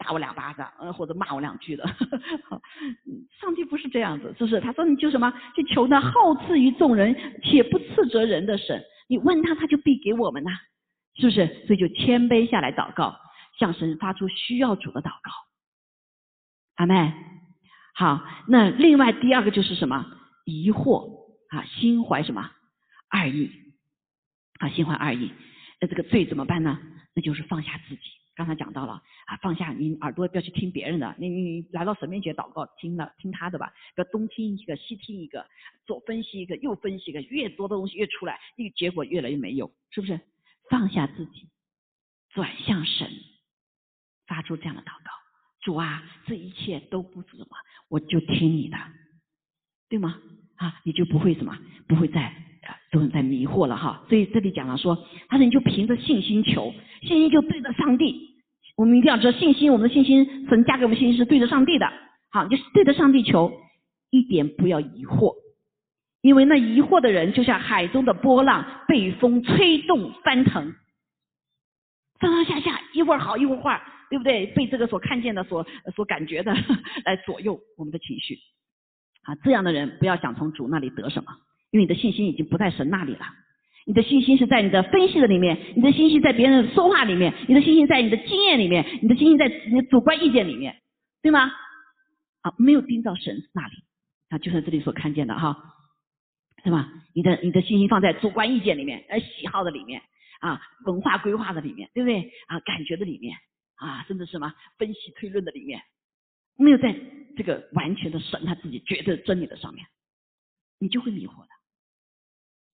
[0.00, 1.86] 打我两巴掌，呃或者骂我两句的。
[3.38, 4.60] 上帝不是这样子，是不是？
[4.60, 6.10] 他说你就什么，就求那好
[6.46, 10.50] 赐于众人且不斥责人的神，你问他他就必给我们呐，
[11.16, 11.66] 是不是？
[11.66, 13.14] 所以就谦卑下来祷告，
[13.58, 15.30] 向神发出需要主的祷告。
[16.76, 17.12] 阿妹。
[17.94, 20.06] 好，那另外第二个就是什么？
[20.46, 22.50] 疑惑啊，心怀什么
[23.10, 23.50] 二意
[24.58, 25.30] 啊，心怀二意。
[25.80, 26.78] 那这个罪怎么办呢？
[27.14, 28.02] 那就是放下自己。
[28.40, 28.94] 刚才讲到了
[29.26, 31.14] 啊，放下你耳朵，不要去听别人的。
[31.18, 35.46] 你你来到神面前祷告，听了听他的吧，不要东听一个西听一个，
[35.84, 40.18] 左分析一个右分析一个，越多的东西越出来，那个结果越来越没有，是不是？
[40.70, 41.50] 放下自己，
[42.30, 43.10] 转向神，
[44.26, 45.12] 发出这样的祷告。
[45.60, 47.48] 主啊，这一切都不是什么，
[47.90, 48.78] 我就听你的，
[49.90, 50.16] 对吗？
[50.56, 54.02] 啊，你就不会什么，不会再啊，都在迷惑了哈。
[54.08, 54.96] 所以这里讲了说，
[55.28, 56.72] 他说你就凭着信心求，
[57.02, 58.29] 信心就对着上帝。
[58.80, 61.86] 我们一定要知道信心，我们的信心，神加给我们信心是对着上帝的。
[62.30, 63.52] 好，就是对着上帝求，
[64.08, 65.34] 一点不要疑惑，
[66.22, 70.74] 因为那疑惑的人就像海中的波浪，被风吹动翻腾，
[72.22, 73.78] 上上下下，一会儿好一会儿坏。
[74.08, 74.46] 对不对？
[74.46, 75.64] 被这个所看见的、所
[75.94, 76.52] 所感觉的
[77.06, 78.36] 来左右我们的情绪
[79.22, 79.36] 啊！
[79.44, 81.30] 这样的人不要想从主那里得什么，
[81.70, 83.20] 因为你的信心已经不在神那里了。
[83.86, 90.80] 你的信心是在你的分析的里面，你的信心在别人说话里面，你的信心在你的经验里面，你的信心在你的主观意见里面，
[91.22, 91.50] 对吗？
[92.42, 93.74] 啊，没有盯到神那里
[94.28, 95.74] 啊，就是这里所看见的哈，
[96.64, 96.92] 是吧？
[97.14, 100.02] 你的你的信心放在主观意见里面，而喜好的里面
[100.40, 102.32] 啊，文化规划的里面，对不对？
[102.46, 103.36] 啊，感觉的里面。
[103.80, 105.80] 啊，甚至什么分析推论的里面，
[106.58, 106.94] 没有在
[107.34, 109.86] 这个完全的神他自己觉得真理的上面，
[110.78, 111.48] 你就会迷惑的。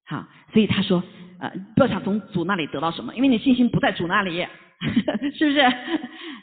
[0.06, 1.02] 好，所以他说，
[1.40, 4.46] 呃，不要想从主那里得到什么，因为你信心不在主那里，
[5.36, 5.60] 是不是？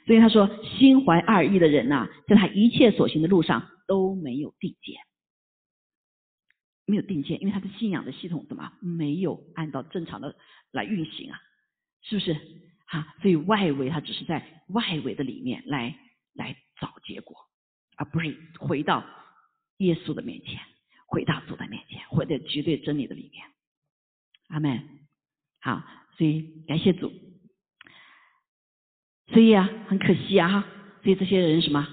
[0.05, 4.97] 所以他说，心怀二意的人呐，在他一切所行的路上都没有定见，
[6.85, 10.35] 没有定见，因为他的信仰的系统怎么没有按照正常的
[10.71, 11.39] 来运行啊？
[12.01, 12.35] 是不是？
[12.87, 15.95] 啊，所以外围他只是在外围的里面来
[16.33, 17.37] 来找结果，
[17.95, 19.05] 而不是回到
[19.77, 20.59] 耶稣的面前，
[21.13, 23.45] 回到主的面前，回到绝对真理的里面。
[24.49, 24.81] 阿门。
[25.61, 25.83] 好，
[26.17, 27.11] 所以感谢主。
[29.27, 30.65] 所以啊，很可惜啊哈，
[31.03, 31.87] 所以这些人什么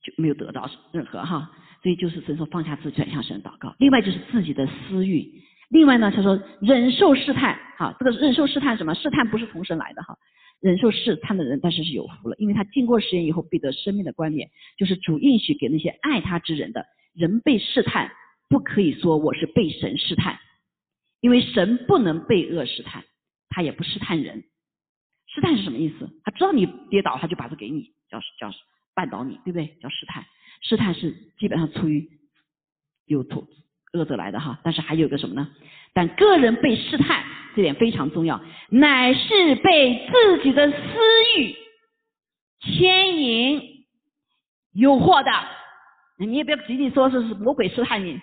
[0.00, 1.50] 就没有得到任何哈，
[1.82, 3.74] 所以就是神说放下自己，转向神祷告。
[3.80, 5.42] 另外就是自己的私欲。
[5.68, 8.94] 另外呢，他说忍受试探，哈，这个忍受试探什么？
[8.94, 10.16] 试探不是从神来的哈，
[10.60, 18.12] 忍受试探的人，但是是有福了，因为他经过实验以后必得生命的观念，就是主应许给那些爱他之人的人被试探，
[18.48, 20.38] 不可以说我是被神试探，
[21.20, 23.04] 因为神不能被恶试探，
[23.48, 24.44] 他也不试探人。
[25.26, 26.08] 试探是什么意思？
[26.24, 28.50] 他知道你跌倒，他就把这给你，叫叫
[28.94, 29.76] 绊倒你，对不对？
[29.80, 30.24] 叫试探。
[30.62, 32.08] 试探是基本上出于
[33.06, 33.46] 有图。
[33.92, 35.48] 恶者来的哈，但是还有一个什么呢？
[35.94, 37.24] 但个人被试探，
[37.54, 40.76] 这点非常重要，乃是被自己的私
[41.38, 41.56] 欲
[42.60, 43.86] 牵引、
[44.72, 45.30] 诱惑的。
[46.18, 48.20] 你也不要仅仅说是魔鬼试探你，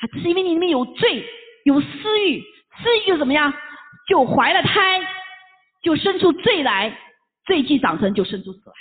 [0.00, 1.24] 啊，这是因为你里面有罪、
[1.64, 1.86] 有私
[2.20, 2.40] 欲，
[2.82, 3.52] 私欲就怎么样？
[4.08, 5.00] 就怀了胎，
[5.82, 6.98] 就生出罪来，
[7.46, 8.74] 罪既长成就生出死来。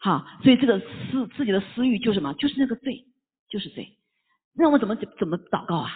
[0.00, 2.34] 好，所以这个私自己的私欲就什么？
[2.34, 3.04] 就是那个罪，
[3.48, 3.88] 就是罪。
[4.56, 5.90] 那我怎么怎怎么祷告啊？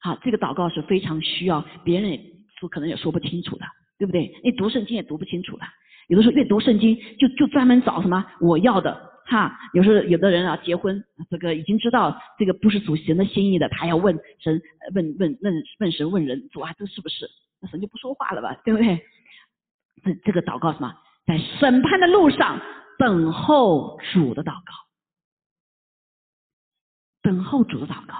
[0.00, 2.18] 好，这个祷告是非常需要别人
[2.58, 3.64] 说可能也说不清楚的。
[3.98, 4.30] 对不对？
[4.44, 5.64] 你读圣经也读不清楚的，
[6.08, 9.58] 有的时候越读圣经就就专门找什么我要的哈。
[9.74, 14.62] 有时候有的人啊结婚，这个已经知道这个不是主神的心意的，他要问神
[14.94, 17.28] 问问问问神问人主啊，这是不是？
[17.60, 19.02] 那神就不说话了吧，对不对？
[20.04, 20.94] 这这个祷告什么？
[21.26, 22.60] 在审判的路上
[22.98, 24.72] 等候主的祷告，
[27.22, 28.14] 等候主的祷告。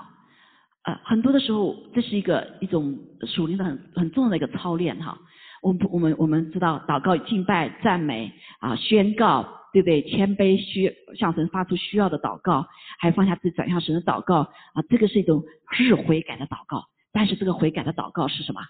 [0.82, 5.18] 呃，很多的时候，这是一个一种属灵的很很重要的一个操练哈。
[5.62, 9.42] 我们我们我们知道，祷告、敬拜、赞美啊，宣告，
[9.72, 10.02] 对不对？
[10.02, 12.66] 谦卑需向神发出需要的祷告，
[12.98, 14.40] 还放下自己转向神的祷告
[14.74, 15.44] 啊，这个是一种
[15.78, 16.84] 日悔改的祷告。
[17.12, 18.60] 但是这个悔改的祷告是什么？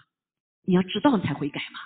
[0.65, 1.79] 你要知道你才悔改嘛。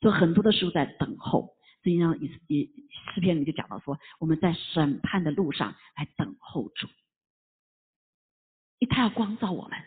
[0.00, 1.54] 所以很多的时候在等候。
[1.82, 2.70] 实际上，以以
[3.14, 6.88] 诗篇里就讲到说，我们在审判的路上来等候主。
[8.78, 9.78] 因为他要光照我们，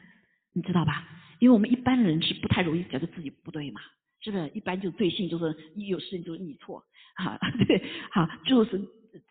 [0.54, 1.06] 你知道吧？
[1.40, 3.82] 因为我们一般人是不太容易觉得自己不对嘛，
[4.22, 4.50] 是不是？
[4.54, 6.84] 一般就罪性就是一有事情就是你错，
[7.16, 8.80] 啊， 对，好，就是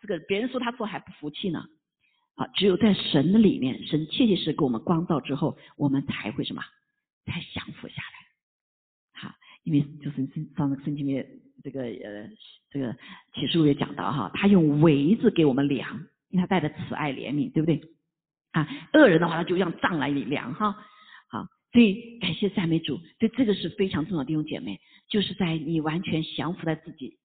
[0.01, 1.63] 这个别人说他错还不服气呢，
[2.35, 6.61] 啊，只有在神的里面，神切切实给我们光照之后，我们才会什么？
[7.25, 10.27] 才降服下来，好，因为就是
[10.57, 11.27] 上圣经里面
[11.63, 12.29] 这个呃
[12.71, 12.95] 这个
[13.35, 17.79] 启示录也讲到哈，他用围子给我们量，因为他带着慈爱怜悯，对不对？
[18.51, 20.75] 啊，恶人的话，他就让杖来量哈。
[21.71, 27.17] 所以感谢赞美主，所以这个是非常重要的弟兄姐妹，就是在你完全降服在自己，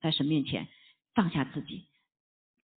[0.00, 0.66] 在神面前
[1.14, 1.84] 放下自己，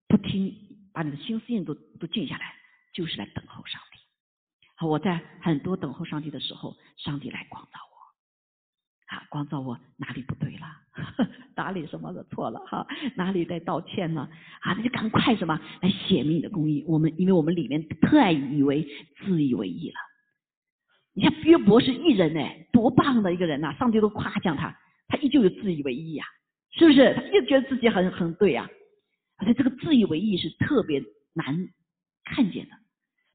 [0.08, 0.56] 不听，
[0.92, 2.54] 把你的心思念都都静下来，
[2.92, 3.98] 就是来等候上帝。
[4.74, 9.14] 好，我在很多等候上帝的时候，上帝来光照我。
[9.14, 10.66] 啊，光照我哪里不对了，
[11.54, 14.28] 哪里什么的错了哈，哪里在道歉呢？
[14.62, 16.82] 啊，那就赶快什么来显明你的公义。
[16.88, 18.82] 我们因为我们里面特爱以为
[19.18, 19.96] 自以为义了。
[21.14, 23.74] 你看约伯是艺人哎，多棒的一个人呐！
[23.78, 24.74] 上帝都夸奖他，
[25.08, 26.24] 他依旧有自以为意呀，
[26.72, 27.14] 是不是？
[27.14, 28.68] 他一直觉得自己很很对呀。
[29.36, 31.02] 而且这个自以为意是特别
[31.34, 31.68] 难
[32.24, 32.76] 看见的，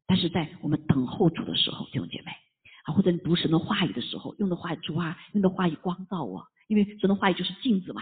[0.07, 2.31] 但是在我们等候主的时候，弟兄姐妹。
[2.85, 8.01] 啊，或者你读神的话语的时候，用的话语主啊，用的话语光照我，因为神的话语就是镜子嘛，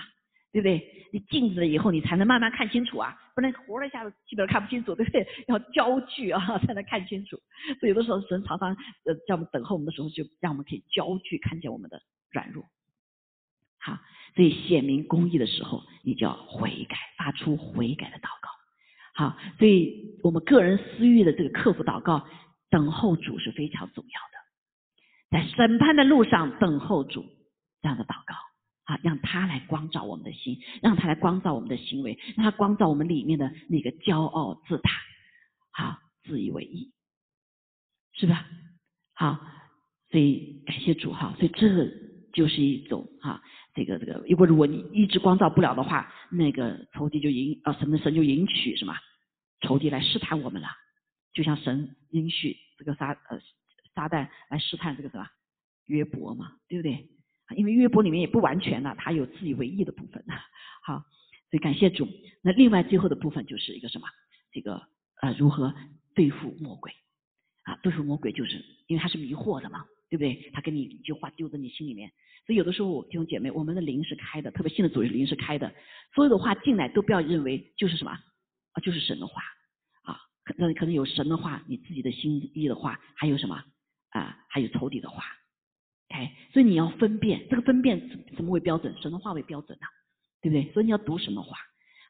[0.55, 1.07] 对不对？
[1.11, 5.27] 你镜子了以后，你才能慢慢看清楚啊，不能活了一下子基本上看不清楚，对不对？
[5.49, 7.35] 要焦距啊， 才能看清楚。
[7.81, 8.69] 所以有的时候神常常
[9.03, 12.01] 呃叫我们等候我们的时候，就让我们可以焦距看见我们的
[12.31, 12.63] 软弱。
[13.79, 13.99] 好，
[14.33, 18.49] 所以显明公义的时候，你就要悔改，发出悔改的祷告。
[19.13, 22.25] 好，所以我们个人私欲的这个克服祷告，
[22.69, 24.35] 等候主是非常重要的。
[25.31, 27.25] 在审判的路上等候主，
[27.81, 28.35] 这样的祷告
[28.85, 34.89] 啊，让他来光照我们的心，让他来光照我们的行为，让他光照我们里面的那个骄傲自大，
[35.71, 36.91] 好自以为意，
[38.13, 38.45] 是吧？
[39.13, 39.39] 好，
[40.09, 41.87] 所以感谢主哈，所以这
[42.33, 43.41] 就是一种哈，
[43.73, 48.95] 这个这个，如果如果你一直光照不了的话，那个仇敌就引啊神的神就引取什么
[49.61, 50.67] 仇敌来试探我们了，
[51.33, 53.39] 就像神允许这个撒呃。
[53.95, 55.25] 撒旦来试探这个什么
[55.85, 57.07] 约伯嘛，对不对？
[57.55, 60.23] 因为约伯里面也不完全呢，他有自以为意的部分。
[60.83, 60.97] 好，
[61.49, 62.07] 所以感谢主。
[62.41, 64.07] 那另外最后的部分就是一个什么？
[64.51, 64.81] 这个
[65.21, 65.73] 呃，如何
[66.13, 66.91] 对付魔鬼
[67.63, 67.75] 啊？
[67.83, 70.49] 对付魔鬼就是因为他是迷惑的嘛，对不对？
[70.53, 72.11] 他给你一句话丢在你心里面，
[72.45, 75.73] 所以有的时候弟兄姐妹，我们的灵是开的，特别信的主灵是开的，
[76.13, 79.41] 所有的话进来都不要认为就是什么啊，就是神的话
[80.03, 83.63] 啊，可能可能有神的话，你自己的心意的话，还有什么？
[84.09, 85.23] 啊，还有仇敌的话
[86.09, 88.95] ，OK，所以你要分辨这个分辨什么为标准？
[89.01, 89.87] 神的话为标准呐，
[90.41, 90.71] 对不对？
[90.73, 91.57] 所以你要读什么话，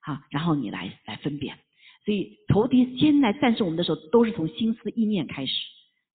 [0.01, 1.57] 好，然后你来来分辨。
[2.03, 5.53] 所以仇敌先来战胜我们的时候，都是从心思意念开始，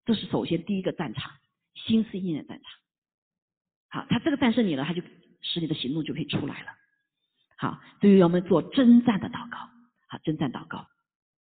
[0.04, 1.32] 这是首先第一个战场，
[1.74, 4.02] 心思意念战场。
[4.02, 5.02] 好，他这个战胜你了，他就
[5.40, 6.68] 使你的行动就可以出来了。
[7.56, 9.58] 好，所以我们做征战的祷告，
[10.08, 10.86] 好，征战祷告。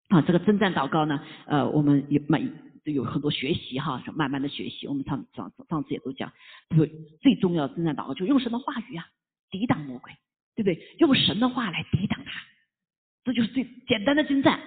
[0.09, 2.49] 啊，这个征战祷告呢，呃，我们也每。
[2.91, 4.88] 有很多学习哈，慢慢的学习。
[4.88, 6.31] 我们上上上次也都讲，
[6.69, 6.85] 就
[7.21, 9.05] 最重要的征战祷告，就用神的话语啊，
[9.49, 10.11] 抵挡魔鬼，
[10.55, 10.95] 对不对？
[10.99, 12.31] 用神的话来抵挡他，
[13.23, 14.59] 这就是最简单的征战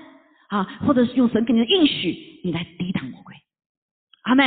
[0.48, 0.64] 啊。
[0.86, 3.34] 或者是用神给你的应许，你来抵挡魔鬼。
[4.22, 4.44] 阿妹，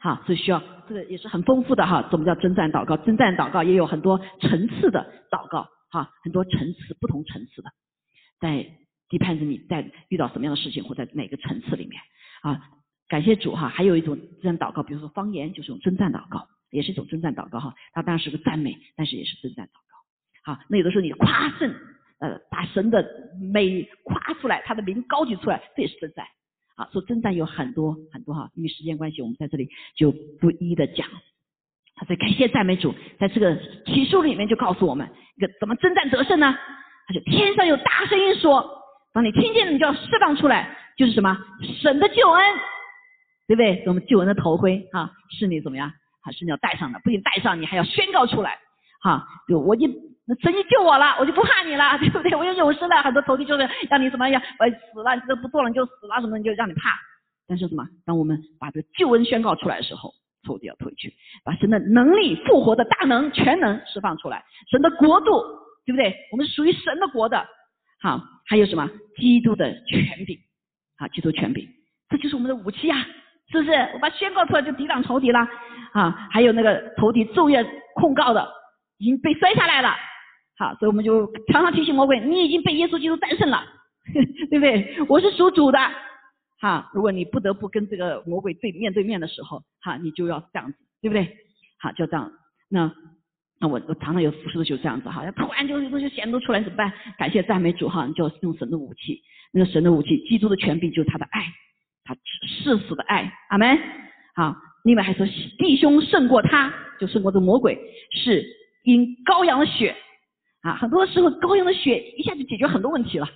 [0.00, 2.06] 好，所以需要这个也是很丰富的哈。
[2.10, 2.96] 什么叫征战祷告？
[2.98, 7.70] 征战祷告也有很多层次的祷告哈，很多层次不同层次的，
[8.40, 8.66] 在
[9.08, 12.00] 地盘着你在遇到什么样的事情，或在哪个层次里面
[12.42, 12.60] 啊。
[13.08, 17.74] 感谢主哈，还有一种征战祷告，比如说方言，就是种征战祷告，也是一种征战祷告哈。
[17.92, 20.52] 它当然是个赞美，但是也是征战祷告。
[20.54, 21.72] 好，那有的时候你夸胜，
[22.18, 23.04] 呃，把神的
[23.40, 26.26] 美夸出来，他的名高举出来，这也是征战。
[26.74, 31.06] 啊，说征战有很多很多哈，因为时间关系，我们在这里就不一一的讲。
[31.94, 36.54] 他在感谢赞美主，在这个启示里面就告诉我们一个怎么征战得胜呢？
[37.06, 38.82] 他就天上有大声音说，
[39.14, 41.34] 当你听见了，你就要释放出来，就是什么
[41.80, 42.44] 神的救恩，
[43.46, 43.82] 对不对？
[43.86, 45.92] 我们救恩的头盔啊，是你怎么样？
[46.22, 48.58] 啊，是你要戴上的，不仅戴上，你还要宣告出来，
[49.02, 52.34] 哈，就我就神你救我了，我就不怕你了，对不对？
[52.34, 56.90] 我有勇士了，很多头敌就是让你怎么样，我，死了，你这不做了你就死了什么，你就让你怕。
[57.48, 57.86] 但是什么？
[58.04, 60.12] 当我们把这救恩宣告出来的时候。
[60.46, 61.12] 抽掉退去，
[61.44, 65.42] 把神的能力、复活的大能、全能释放出来，神的国度，
[65.84, 66.14] 对不对？
[66.30, 67.44] 我们是属于神的国的。
[68.00, 68.88] 好，还有什么？
[69.16, 70.38] 基督的权柄，
[70.98, 71.68] 啊，基督权柄，
[72.08, 72.96] 这就是我们的武器啊，
[73.50, 73.72] 是不是？
[73.94, 75.40] 我把宣告出来就抵挡仇敌了
[75.92, 76.28] 啊。
[76.30, 78.46] 还有那个仇敌昼夜控告的，
[78.98, 79.94] 已经被摔下来了。
[80.58, 83.62] 好，所以我们就常常提醒魔鬼，你已经被耶稣基督战胜了，
[84.50, 84.96] 对不对？
[85.08, 85.78] 我是属主的。
[86.58, 91.36] 哈，如果你不得不跟这个魔鬼对面对面的时候，哈，你就要这样子，对不对？
[91.78, 92.32] 好，就这样。
[92.70, 92.90] 那
[93.60, 96.90] 那我我常常有服侍的就这样子哈，要突然就有东西显露出来怎么办？
[97.18, 99.20] 感谢赞美主哈，你就用神的武器，
[99.52, 101.44] 那个神的武器，基督的权柄就是他的爱，
[102.06, 103.78] 他誓死的爱，阿门。
[104.34, 104.54] 好，
[104.84, 105.26] 另外还说
[105.58, 107.78] 弟兄胜过他，就胜过这魔鬼，
[108.12, 108.46] 是
[108.84, 109.94] 因羔羊的血
[110.62, 110.76] 啊。
[110.76, 113.28] 很多时候羔羊的血一下就解决很多问题了。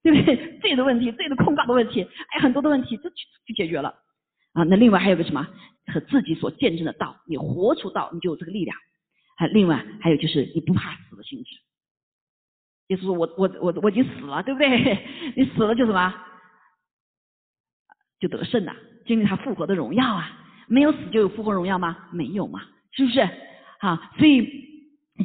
[0.00, 0.36] 对不对？
[0.62, 3.92] 罪的问题，罪的控告的问题，还有很多的问题，就就解决了
[4.52, 4.62] 啊。
[4.62, 5.46] 那另外还有个什么？
[5.92, 8.76] 和自己所见证的道，你活出道，你就有这个力量。
[9.36, 11.56] 还另外还有就是你不怕死的心智，
[12.88, 14.68] 就是说我我我我已经死了，对不对？
[15.34, 16.14] 你死了就什么？
[18.20, 18.74] 就得胜了，
[19.06, 20.30] 经历他复活的荣耀啊。
[20.66, 21.96] 没有死就有复活荣耀吗？
[22.12, 22.60] 没有嘛，
[22.92, 23.28] 是不是？
[23.80, 24.46] 好，所以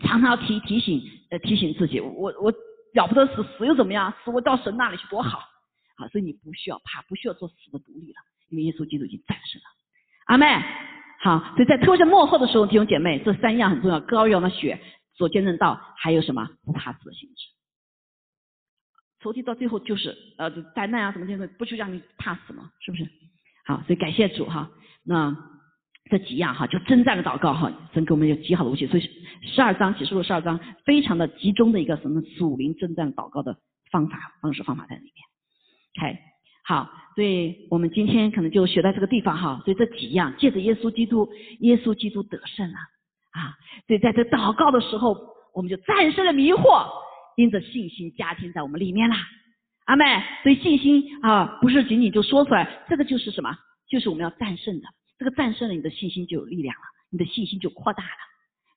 [0.03, 2.53] 常常要提提醒呃提醒自己，我我。
[2.93, 4.13] 了不得死，死又怎么样？
[4.23, 5.39] 死我到神那里去多好，
[5.97, 9.65] 好，所以你不需要怕，不需要做死的奴隶了，因为耶稣基督已经战胜了。
[10.27, 10.45] 阿妹，
[11.19, 14.79] 好，所以在特别幕后的时候，弟兄姐妹，这三样很重要：羔羊的血
[15.15, 17.47] 所见证到，还有什么不怕死的性质。
[19.23, 22.69] 仇敌到最后就是呃灾难啊什么这些，不就让你怕死吗？
[22.81, 23.07] 是不是？
[23.65, 24.69] 好，所以感谢主哈，
[25.05, 25.35] 那。
[26.11, 29.09] 这几样哈，就征战的祷告哈，神给我们有极好的武器，所以
[29.41, 33.57] 十二章启示录十二章非常的集中的一个什么属灵征战祷告的
[33.89, 36.11] 方法方式方法在里面。
[36.11, 36.19] OK，
[36.65, 41.27] 好，所以我们今天可能就学到这个地方哈，所以这几样借着耶稣基督，
[41.61, 42.77] 耶稣基督得胜了
[43.31, 43.55] 啊，
[43.87, 45.17] 所以在这祷告的时候，
[45.53, 46.85] 我们就战胜了迷惑，
[47.35, 49.17] 因着信心加添在我们里面啦。
[49.85, 50.05] 阿妹，
[50.43, 53.53] 所以信心啊，不是仅仅就说出来，这个就是什么？
[53.89, 54.87] 就是我们要战胜的。
[55.17, 56.81] 这个战胜了，你的信心就有力量了，
[57.11, 58.09] 你的信心就扩大了，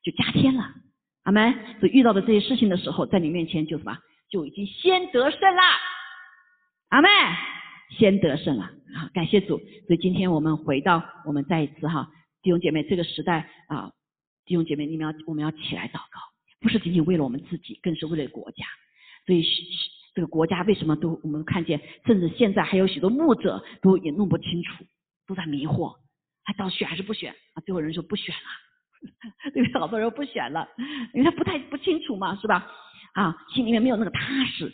[0.03, 0.75] 就加添了。
[1.23, 1.55] 阿门。
[1.81, 3.97] 所以遇到的这些事情的时候，在你面前就什么，
[4.29, 5.63] 就已经先得胜了。
[6.89, 7.11] 阿门，
[7.99, 8.65] 先得胜了。
[8.97, 9.59] 啊，感谢主。
[9.87, 12.11] 所以今天我们回到我们再一次哈，
[12.43, 13.93] 弟兄姐妹，这个时代啊，
[14.45, 16.21] 弟兄姐妹，你们要我们要起来祷告，
[16.61, 18.65] 不是仅仅为了我们自己，更是为了国家。
[19.27, 19.45] 所以
[20.15, 24.85] 这个国家为什么都我们看见，甚至现在还有许多牧者都也弄不清楚，
[25.27, 25.97] 都在迷惑。
[26.45, 27.61] 他到选还是不选啊？
[27.65, 29.81] 最后人说不选了，对不对？
[29.81, 30.69] 好多人不选了，
[31.13, 32.71] 因为他不太不清楚嘛，是吧？
[33.15, 34.73] 啊，心里面没有那个踏实，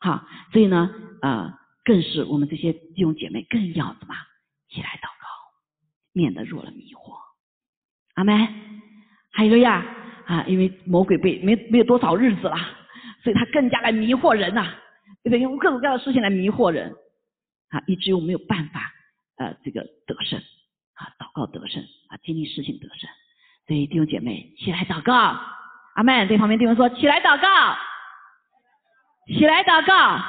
[0.00, 0.90] 好，所以呢，
[1.22, 1.52] 呃，
[1.84, 4.14] 更是我们这些弟兄姐妹更要怎么
[4.68, 5.26] 起来祷告，
[6.12, 7.16] 免得入了迷惑。
[8.14, 8.82] 阿门。
[9.36, 9.84] 还有呀，
[10.26, 12.56] 啊，因为魔鬼被没没有多少日子了，
[13.22, 14.74] 所以他更加来迷惑人呐，
[15.22, 15.40] 对不对？
[15.40, 16.94] 用各种各样的事情来迷惑人，
[17.70, 18.92] 啊，以至于我没有办法
[19.38, 20.40] 呃这个得胜。
[20.94, 23.10] 啊，祷告得胜啊，经历事情得胜。
[23.66, 25.12] 所以弟兄姐妹起来祷告，
[25.96, 26.28] 阿门。
[26.28, 27.76] 对旁边弟兄说起来祷告，
[29.26, 30.24] 起来祷告，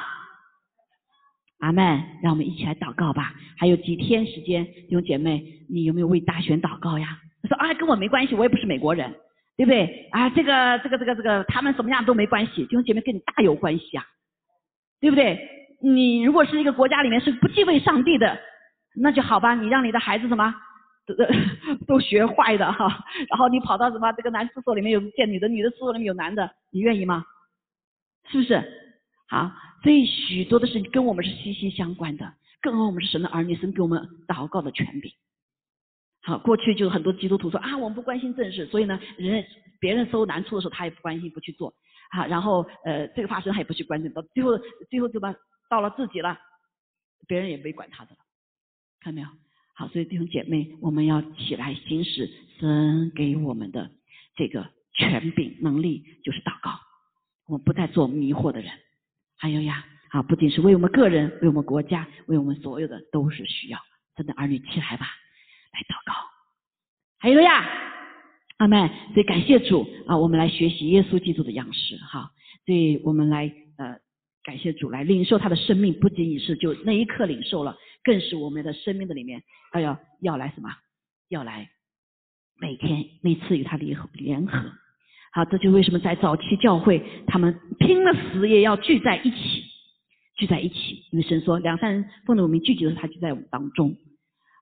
[1.60, 2.02] 阿门。
[2.20, 3.32] 让我们一起来祷告吧。
[3.56, 5.40] 还有几天时间，弟兄姐妹，
[5.70, 7.20] 你有没有为大选祷告呀？
[7.42, 9.14] 他说啊，跟我没关系，我也不是美国人，
[9.56, 10.08] 对不对？
[10.12, 12.64] 啊，这个这个这个这个，他们怎么样都没关系。
[12.66, 14.04] 弟兄姐妹跟你大有关系啊，
[15.00, 15.38] 对不对？
[15.80, 18.38] 你如果是一个国家里面是不敬畏上帝的。
[18.98, 20.54] 那就好吧，你让你的孩子什么
[21.06, 21.14] 都
[21.86, 22.88] 都学坏的哈，
[23.28, 27.26] 然后你跑到什么这个男厕所里面有见女的，女的厕所里面有男的，你愿意吗？
[28.30, 28.64] 是不是？
[29.28, 29.52] 好，
[29.82, 32.32] 所以许多的事情跟我们是息息相关的，
[32.62, 35.12] 更何况我们是神的儿女，神给我们祷告的权柄。
[36.26, 39.46] 好，过去就很多基督徒说啊，我们不关心正事，所以呢，人
[39.78, 41.72] 别人收难处的时候，他也不关心，不去做
[42.10, 44.58] 啊，然后呃这个发生他也不去关心，到最后
[44.90, 45.32] 最后就把
[45.70, 46.36] 到了自己了，
[47.28, 48.18] 别人也没管他的了。
[49.00, 49.28] 看到没有？
[49.74, 53.88] 好，所以弟兄姐妹，我们要起来行使神给我们的
[54.34, 56.72] 这个权柄能力，就是祷告。
[57.46, 58.72] 我们不再做迷惑的人。
[59.36, 63.78] 还有呀，啊，不仅是为我们个人，为我们国家，为我们所有的都是需要。
[64.16, 65.06] 真的儿女起来吧，
[65.76, 66.14] 来祷告。
[67.18, 67.68] 还有呀，
[68.56, 72.30] 阿妹，所以感谢主啊，我们来学习耶稣基督的样式哈，
[72.64, 73.98] 所以我们来呃
[74.42, 79.42] 感谢主来领受他的生命，不仅仅是就那一刻领受了，更是我们的生命的里面
[79.74, 80.70] 要要要来什么？
[81.28, 81.68] 要来
[82.58, 84.72] 每天每次与他联合联合。
[85.32, 89.64] 好，这就为什么在早期教会，他们拼了死也要聚在一起，
[90.36, 91.04] 聚在一起。
[91.10, 93.96] 因为神说，两三人奉着我们聚集的时候，他就在我们当中。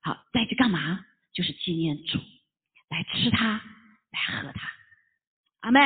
[0.05, 1.03] 好，再去干嘛？
[1.33, 2.19] 就是纪念主，
[2.89, 3.59] 来吃它，
[4.11, 4.71] 来喝它。
[5.61, 5.79] 阿妹，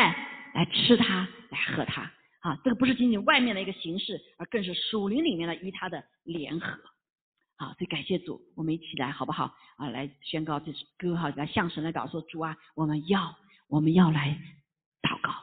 [0.53, 2.11] 来吃它，来喝它。
[2.41, 6.77] 啊，这个不是仅仅外面的一个形式，而更是属灵里面的与他的联合。
[7.55, 9.55] 好，所以感谢主，我们一起来好不好？
[9.77, 13.37] 啊，来宣告这首歌哈，来向神来祷说，主啊，我们要，
[13.69, 14.37] 我们要来。
[15.01, 15.33] 祷告，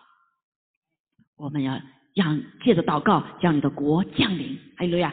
[1.35, 1.81] 我们要
[2.17, 5.13] 让借着祷告将你的国降临，还有呀，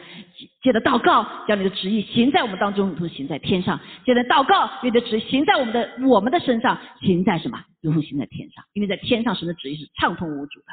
[0.62, 7.62] 借着祷告将你的旨意行在我们当中，如同行在天上；借着祷告，你的旨意行在我们的我们的身上，行在什么？
[7.82, 8.64] 如同行在天上。
[8.72, 10.66] 因为在天上神的旨意是畅通无阻的。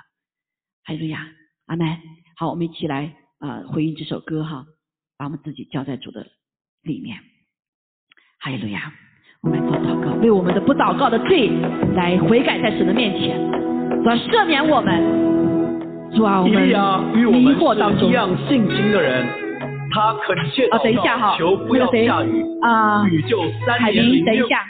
[0.85, 1.27] 还有呀，
[1.65, 1.99] 阿门。
[2.37, 4.65] 好，我们一起来啊回应这首歌哈，
[5.17, 6.25] 把我们自己交在主的
[6.81, 7.19] 里面。
[8.39, 8.93] 还有呀，
[9.41, 11.49] 我们做祷告，为我们的不祷告的罪
[11.93, 13.37] 来悔改在神的面前。
[14.01, 15.30] 主啊，赦免我们，
[16.15, 18.09] 主啊，我们迷惑当中。
[18.09, 19.25] 一样信心的人，
[19.91, 24.65] 他恳切祷求不要下雨，啊，雨就三海明，等一下，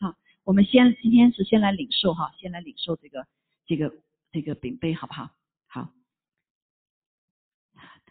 [0.00, 3.26] 好，我们先今天是先来领受哈，先来领受这个
[3.66, 3.92] 这个
[4.32, 5.30] 这个饼杯，好不好？
[5.68, 5.90] 好，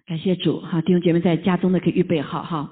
[0.05, 2.71] 感谢主哈，弟兄姐妹在家中的可以预备好哈，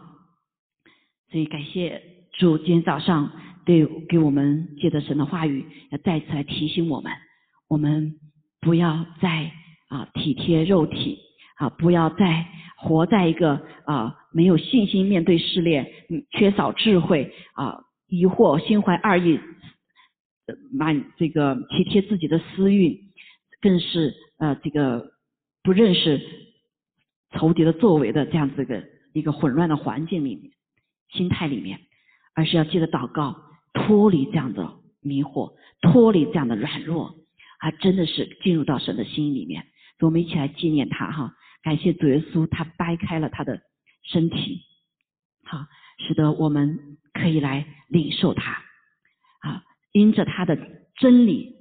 [1.32, 2.02] 所以感谢
[2.34, 3.32] 主今天早上
[3.66, 7.12] 对给我们借着神的话语，要再次来提醒我们。
[7.68, 8.20] 我们
[8.62, 9.52] 不要再
[9.90, 11.20] 啊体贴肉体
[11.58, 12.46] 啊，不要再
[12.78, 15.92] 活在一个啊没有信心面对试炼，
[16.32, 19.40] 缺少智慧啊疑惑心怀二意，
[20.72, 23.00] 满这个体贴自己的私欲，
[23.62, 25.12] 更是呃这个
[25.64, 26.22] 不认识
[27.32, 30.52] 仇敌的作为的这样子的一个混乱的环境里面
[31.12, 31.80] 心态里面，
[32.36, 33.36] 而是要记得祷告，
[33.74, 37.16] 脱离这样的迷惑，脱离这样的软弱。
[37.60, 39.66] 他真的是进入到神的心里面，
[40.06, 43.62] 我们一起来纪念他哈，感谢主耶稣，他掰开了他的
[44.04, 44.62] 身体，
[45.44, 45.66] 好，
[46.00, 48.62] 使得我们可以来领受他，
[49.40, 50.58] 啊，因着他的
[50.96, 51.56] 真理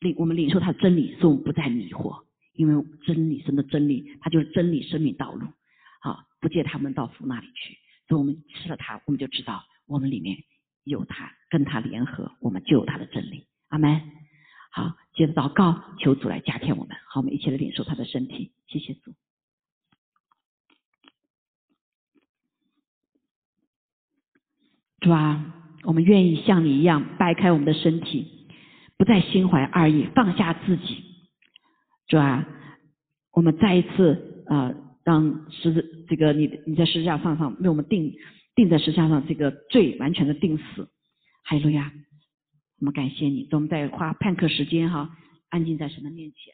[0.00, 5.46] 领我们领受他的真理，所以我们不再迷惑，因为真理神的真理，它就是真理生命道路，
[6.00, 10.36] 好，不借他们到父那里去，所以我们吃了它，我们就知道我们里面
[10.84, 14.00] 有他，跟他联合，我们就有他的真理，阿门。
[14.72, 16.96] 好，接着祷告，求主来加添我们。
[17.08, 18.50] 好，我们一起来领受他的身体。
[18.66, 19.12] 谢谢主。
[25.00, 28.46] 主啊，我们愿意像你一样掰开我们的身体，
[28.96, 31.04] 不再心怀二意，放下自己。
[32.06, 32.48] 主啊，
[33.32, 34.72] 我们再一次啊，
[35.04, 38.14] 让十字这个你你在十字架上上为我们定
[38.54, 40.88] 定在十字架上这个罪完全的定死。
[41.44, 41.92] 哈利路亚。
[42.82, 45.16] 我们感谢你，我们再花片刻时间哈，
[45.50, 46.52] 安静在神的面前，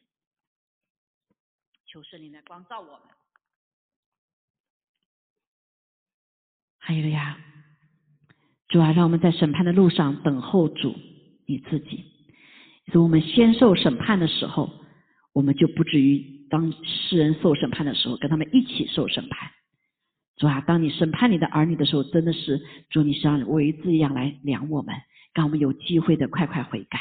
[1.87, 3.01] 求圣灵来光照我们。
[6.77, 7.39] 还有呀，
[8.69, 10.95] 主啊，让我们在审判的路上等候主
[11.47, 12.05] 你自己。
[12.85, 14.71] 以我们先受审判的时候，
[15.33, 19.51] 我们就不至于当世人受审判的时候，跟他们一起受审判。
[20.37, 22.61] 主啊，当你审判你的儿女的时候，真的是
[22.91, 24.95] 主，你像为字一样来量我们。
[25.39, 26.99] 让我们有机会的快快悔改，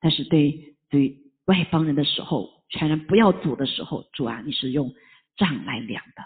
[0.00, 4.94] 但是对对外邦人的时候，全然不要主的时候，主啊，你是用
[5.38, 6.22] 杖来量的。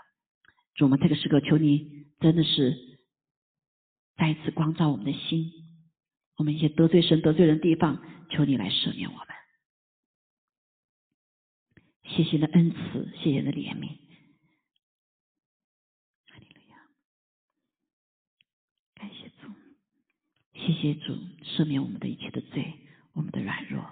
[0.75, 2.77] 主，我们这个时刻求你，真的是
[4.17, 5.53] 再一次光照我们的心，
[6.39, 9.27] 我们一些得罪神、得罪人的地方，求你来赦免我们。
[12.03, 13.91] 谢谢你的恩慈，谢谢你的怜悯。
[20.65, 22.73] 谢谢主赦免我们的一切的罪，
[23.15, 23.83] 我们的软弱。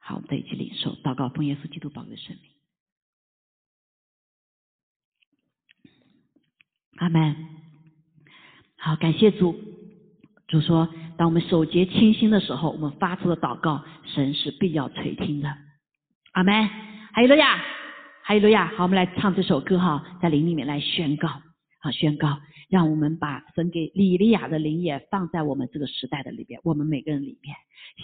[0.00, 2.50] 好，我们在一起领受祷告，奉耶稣基督宝贵生命。
[6.96, 7.36] 阿门。
[8.76, 9.54] 好，感谢主。
[10.48, 15.56] 主说，当我们守节清心的时候，我们发出的祷告，神是必要垂听的。
[16.32, 16.68] 阿门。
[17.12, 17.64] 还有了呀，
[18.24, 18.72] 还有了呀。
[18.76, 21.28] 好，我们来唱这首歌哈，在灵里面来宣告，
[21.80, 22.40] 好宣告。
[22.74, 27.54] 让我们把神给李利亚的灵也放在我们这个时代的里边，我们每个人里面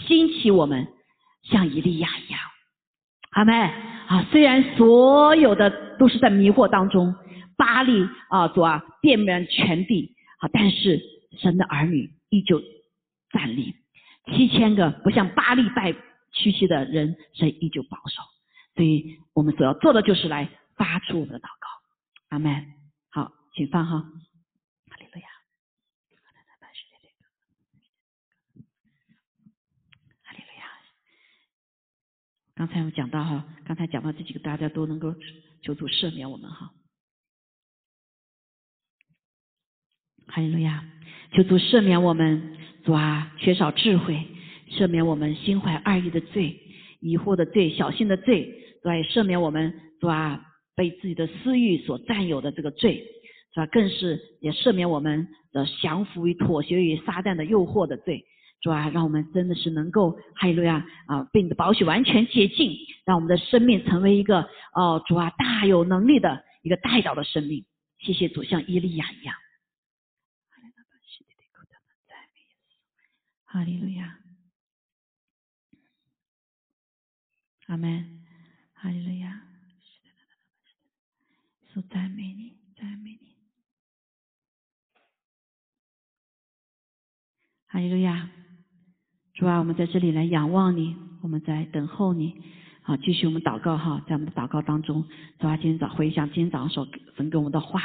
[0.06, 0.86] 兴起我们
[1.42, 2.40] 像以利亚一样，
[3.32, 4.24] 阿妹啊！
[4.30, 7.12] 虽然所有的都是在迷惑当中，
[7.56, 11.02] 巴利啊主啊遍满全地啊，但是
[11.40, 12.62] 神的儿女依旧
[13.32, 13.74] 站立，
[14.26, 15.92] 七千个不像巴利拜
[16.32, 18.22] 屈膝的人，神依旧保守。
[18.76, 21.66] 所以我们所要做的就是来发出我们的祷告。
[22.28, 22.66] 阿门。
[23.10, 23.84] 好，请放。
[23.84, 23.96] 哈
[24.98, 25.28] 利路亚。
[30.22, 30.64] 哈利路亚。
[32.60, 35.14] 刚才我讲到哈，刚才讲到这几个，大家都能够
[35.62, 36.70] 求主赦免我们哈。
[40.26, 40.84] 哈利路亚，
[41.32, 44.26] 求主赦免我们，主啊，缺少智慧，
[44.68, 46.54] 赦免我们心怀二意的罪、
[47.00, 50.44] 疑惑的罪、小心的罪，主啊，也赦免我们，主啊，
[50.76, 53.02] 被自己的私欲所占有的这个罪，
[53.54, 58.22] 主啊，更是也赦免我们的降服于、妥协于撒旦的诱惑的罪，
[58.60, 67.64] 主啊，让我们真的是能够，哈利路亚啊，被你的宝血完全洁净，让我们的生命成为一个哦，主啊，大有能力的一个代祷的生命。
[67.98, 69.34] 谢谢主，像伊利亚一样。
[73.52, 74.16] 哈利路亚，
[77.66, 78.24] 阿门，
[78.74, 79.42] 哈利路亚，
[81.72, 83.36] 说赞美你，赞美你，
[87.66, 88.30] 哈利路亚，
[89.40, 92.34] 主啊，我们在这里来仰望你，我们在等候你，
[92.82, 95.02] 好，继续我们祷告哈，在我们的祷告当中，
[95.38, 96.86] 主啊，今天早回想今天早上所
[97.16, 97.80] 分给我们的话，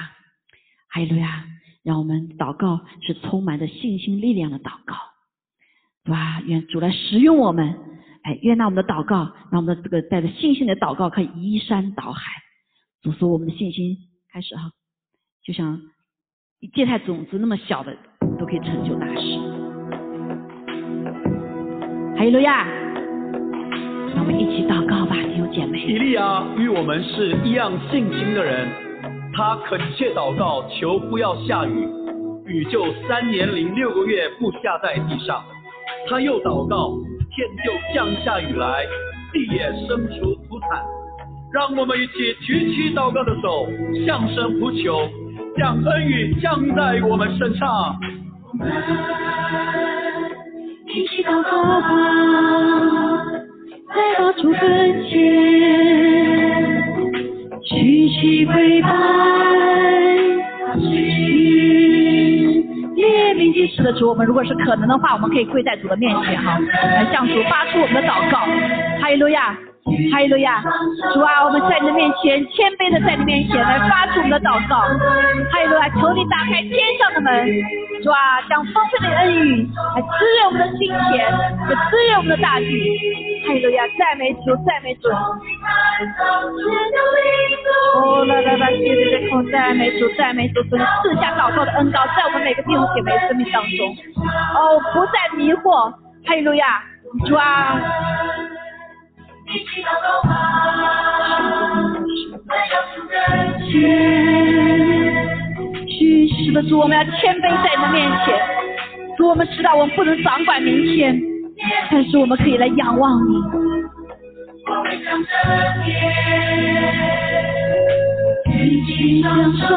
[0.89, 1.45] 哈利路亚，
[1.81, 4.97] 让我们祷告是充满着信心力量的祷告。
[6.11, 6.41] 哇！
[6.41, 7.73] 愿主来使用我们，
[8.23, 12.33] 哎，愿那我们的祷告，让我们的这个带着信心的祷告可以移山倒海。
[13.01, 13.95] 主说我们的信心
[14.29, 14.73] 开始哈，
[15.41, 15.81] 就像
[16.59, 17.97] 一芥菜种子那么小的，
[18.37, 19.44] 都可以成就大事。
[22.17, 22.65] 哈利路亚！
[24.17, 25.79] 我们一起祷告吧，弟兄姐妹。
[25.79, 28.69] 以利亚与我们是一样信心的人，
[29.33, 31.85] 他恳切祷告，求不要下雨，
[32.45, 35.43] 雨就三年零六个月不下在地上。
[36.09, 36.93] 他又祷告，
[37.35, 38.85] 天就降下雨来，
[39.33, 40.81] 地也生出土产。
[41.51, 43.67] 让我们一起举起祷告的手，
[44.05, 45.05] 向神呼求，
[45.57, 47.93] 将恩雨降在我们身上。
[48.57, 48.71] 我们
[50.87, 51.49] 一起祷告，
[53.95, 54.61] 来到主跟
[55.09, 55.19] 前，
[57.63, 58.89] 举起跪拜，
[63.75, 68.39] 是的，主，我们如果是可能的话，我们可以跪在主的面前哈，来向主发出我们的祷告。
[69.01, 69.57] 哈利路亚，
[70.11, 70.63] 哈利路亚，
[71.13, 74.77] 主啊，我们在你的面前谦卑的在你面前来发出我们的祷告。
[74.77, 77.45] 哈利路亚，求你打开天上的门，
[78.03, 81.29] 主啊，将丰盛的恩雨来滋润我们的心田，
[81.69, 82.65] 也滋润我们的大地。
[83.47, 85.09] 哈利路亚，赞美主，赞美主。
[87.95, 93.95] 哦，来来来，谢谢谢谢，赞美主，赞美主，主赐下祷告的恩膏，在我们每个弟兄姐妹生命当中。
[94.55, 95.91] 哦，不再迷惑，
[96.25, 96.83] 哈利路亚，
[97.27, 97.79] 主啊。
[105.97, 108.35] 虚实的主，我们要谦卑在你的面前。
[109.17, 111.19] 主，我们知道我们不能掌管明天，
[111.89, 113.33] 但是我们可以来仰望你。
[119.67, 119.73] 主，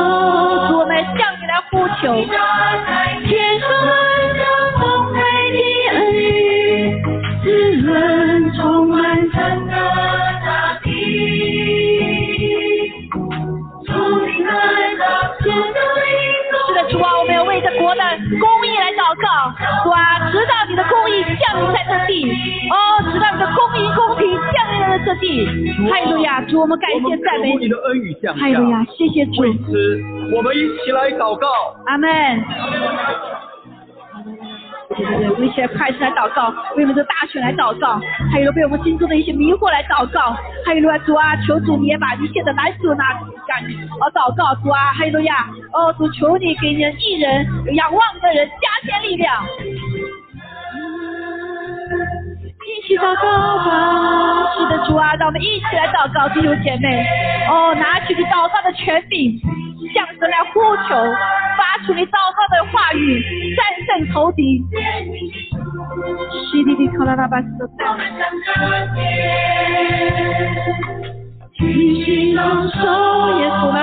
[0.78, 2.02] 我们向你来呼求。
[3.26, 3.68] 天上
[17.94, 19.26] 要为这国的公义来祷告。
[19.84, 22.28] 主啊，直到你的公义降临在这地。
[22.70, 22.76] 哦，
[23.12, 25.46] 直到你的公义公平降临在这地。
[25.88, 28.40] 哈利路亚，主，我们感谢赞美你的恩雨降下。
[28.40, 29.42] 哈利路亚，谢谢主。
[29.42, 30.00] 为此，
[30.34, 31.48] 我们一起来祷告。
[31.86, 32.08] 阿门。
[34.98, 38.00] 对对对，我们一起来开始来祷告，为我们这大选来祷告，
[38.32, 43.14] 还有被我们心中的一些迷惑来祷告，还有主啊，求主你也把一切的难处拿
[43.46, 43.62] 干，
[44.00, 49.44] 哦祷告主啊，还有呀，哦主求你给人一人仰望的人加添力量，
[52.66, 57.06] 一起祷告吧，是的主啊，让我们一起来祷告，弟兄姐妹，
[57.48, 59.40] 哦拿起你祷告的权柄，
[59.94, 60.94] 向神来呼求，
[61.56, 64.62] 发出你祷告的话语，战胜仇敌。
[71.54, 71.60] 举
[72.04, 72.78] 起双手，
[73.40, 73.76] 耶稣呢，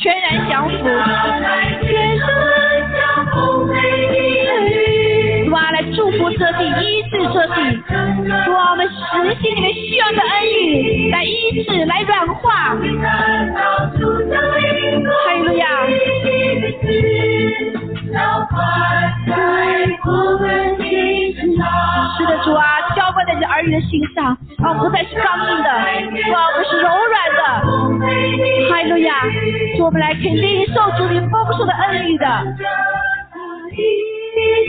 [0.00, 0.74] 全然降服，
[1.80, 2.26] 天上
[2.92, 2.98] 降
[3.30, 3.34] 福
[3.66, 3.93] 美的恩雨，主啊，来祝
[6.18, 7.54] 福这地，医治彻底，
[8.44, 8.92] 主啊，我们实
[9.40, 12.76] 心里面需要的恩雨，来医治，来软化，哈
[15.34, 15.66] 利路亚。
[22.16, 22.64] 是的，主啊，
[22.94, 25.68] 浇灌在这儿女的心上，啊，不再是刚硬的，
[26.24, 27.42] 主啊，我们是柔软的。
[28.70, 29.12] 哈利路亚，
[29.76, 32.26] 主我们来肯定受主你丰盛的恩雨的。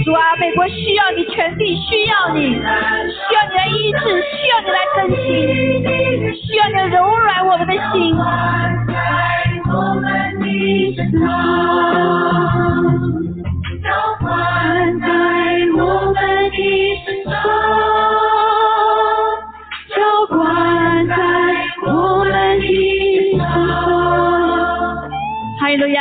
[0.03, 5.25] 主啊，美国需要你，全地需要你，需要你来医治，需要你来更新，
[6.35, 8.15] 需要你柔软我们的心。
[13.83, 13.89] 浇
[14.19, 14.29] 灌
[14.99, 15.05] 在
[15.75, 15.81] 我
[16.11, 16.15] 们
[16.51, 16.53] 的
[17.05, 17.33] 身上，
[19.95, 19.97] 浇
[20.29, 20.35] 灌
[21.07, 21.13] 在
[21.87, 21.87] 我
[22.23, 22.29] 们
[22.59, 23.43] 的身上，
[25.59, 25.99] 哈利路亚，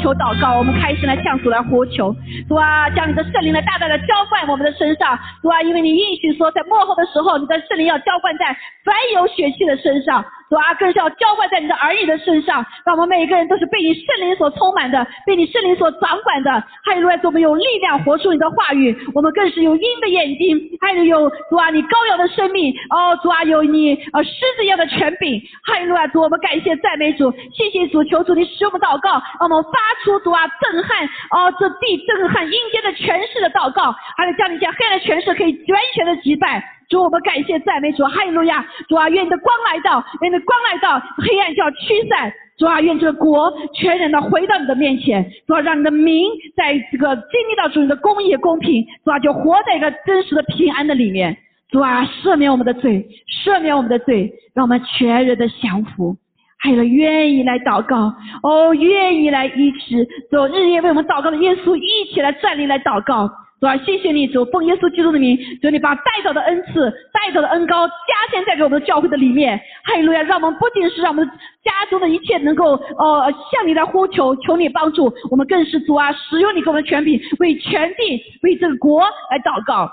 [0.00, 2.14] 求祷告，我们开心来向主来呼求。
[2.48, 5.18] 主啊，将你的圣灵来大大的浇灌我们的身上。
[5.42, 8.46] 主啊，因为你应许说，在幕后的时候，你的圣灵要浇灌在
[8.84, 10.24] 凡有血气的身上。
[10.48, 16.50] 主啊，更是要浇灌在你的儿女的身上，让我们每一个人都是被你圣灵所充满的，被你圣灵所掌管的。
[16.84, 22.72] 还有，我们有力量活出你的话语，我们更是有鹰的眼睛，还有有主啊，你高扬的生命。
[22.90, 25.40] 哦，主啊，有你呃狮子一样的权柄。
[25.64, 29.10] 哈利路亚，主，我们感谢赞美主，谢谢主，求主你使我们祷告，
[29.40, 36.62] 让我们发出主啊震撼哦这地震撼阴间的权势的祷告，还有将你将黑暗的权势可以完全的击败。
[36.88, 38.64] 主，我们感谢赞美主，哈利路亚！
[38.88, 42.32] 主啊，愿你的光来到，愿你的光来到，黑暗就要驱散。
[42.56, 45.28] 主啊，愿这个国全然的回到你的面前。
[45.46, 51.36] 主啊，让你的民在这个经历到主你的公义公平，主啊，就活在一个真实的平安的里面。
[51.68, 53.06] 主啊，赦免我们的罪，
[53.44, 56.16] 赦免我们的罪，让我们全人的降服。
[56.58, 63.30] 还有愿意来祷告，哦，愿意来医治，主日夜为我们祷告的耶稣，一起来站立来祷告。
[63.58, 67.94] 主啊，谢谢你，主奉耶稣基督的名，主你把带走的恩赐、带走的恩高加
[68.30, 69.58] 添在给我们的教会的里面。
[69.82, 71.26] 哈利路亚，让我们不仅是让我们
[71.64, 79.90] 家中的一切能够呃向你来呼求，求你帮助，我们更是主啊，使用你给我们的权柄，为全地、为这个国来祷告。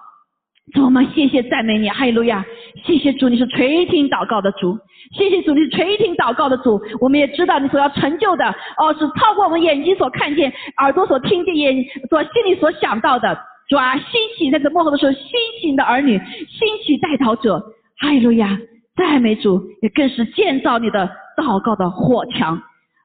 [0.73, 2.45] 主，我们谢谢赞美你，哈利路亚！
[2.85, 4.77] 谢谢主，你是垂听祷告的主，
[5.15, 6.81] 谢谢主，你是垂听祷告的主。
[6.99, 8.45] 我们也知道你所要成就的，
[8.77, 11.75] 哦，是超过我们眼睛所看见、耳朵所听见、眼
[12.09, 13.37] 所心里所想到的。
[13.69, 14.05] 主啊，兴
[14.37, 15.21] 起在这幕后的时候，兴
[15.59, 17.59] 起你的儿女，兴起代祷者，
[17.97, 18.59] 哈利路亚！
[18.95, 22.55] 赞美主，也更是建造你的祷告的火墙，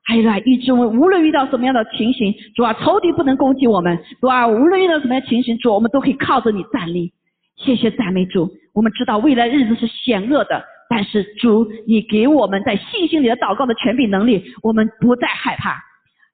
[0.07, 0.39] 哈利路亚！
[0.41, 7.13] 以致我们无论遇到什么样的情形，主啊，仇敌不能攻击我们，主啊，无论遇到什么样的情形，主，我们都可以靠着你站立。
[7.57, 15.77] 谢谢赞美主，我们知道未来日子是险恶的，但是主，你给我们在信心里的祷告的权柄能力，我们不再害怕，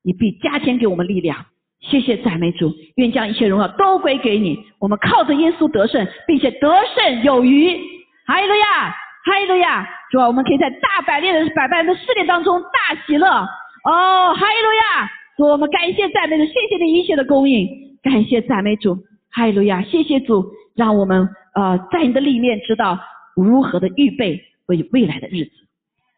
[0.02, 1.46] 你必加添给我们力量。
[1.86, 4.58] 谢谢赞美主，愿将一切荣耀都归给你。
[4.78, 7.78] 我们靠着耶稣得胜，并且得胜有余。
[8.26, 8.90] 哈利路亚，
[9.26, 9.86] 哈利路亚！
[10.10, 13.28] 主啊，我们可以在大百列的百般的试炼当中大喜乐。
[13.28, 15.10] 哦，哈利路亚！
[15.36, 17.68] 主，我们感谢赞美主，谢谢你一切的供应，
[18.02, 18.96] 感谢赞美主，
[19.30, 19.82] 哈利路亚！
[19.82, 20.42] 谢谢主，
[20.74, 22.98] 让我们呃在你的里面知道
[23.36, 25.50] 如何的预备为未来的日子。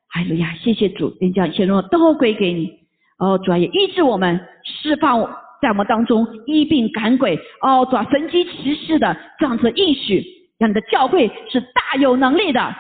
[0.09, 0.55] 哈利路亚！
[0.61, 2.73] 谢谢主，愿将一切荣耀都归给你。
[3.19, 5.29] 哦，主啊，也医治我们，释放我。
[5.61, 10.25] 在我们当中医病赶鬼，哦，抓神机骑士的这样子应许，
[10.59, 12.75] 让你的教会是大有能力的。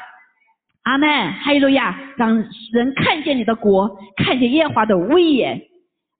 [0.82, 2.36] 阿门，哈利路亚，让
[2.72, 5.60] 人看见你的国，看见耶和华的威严。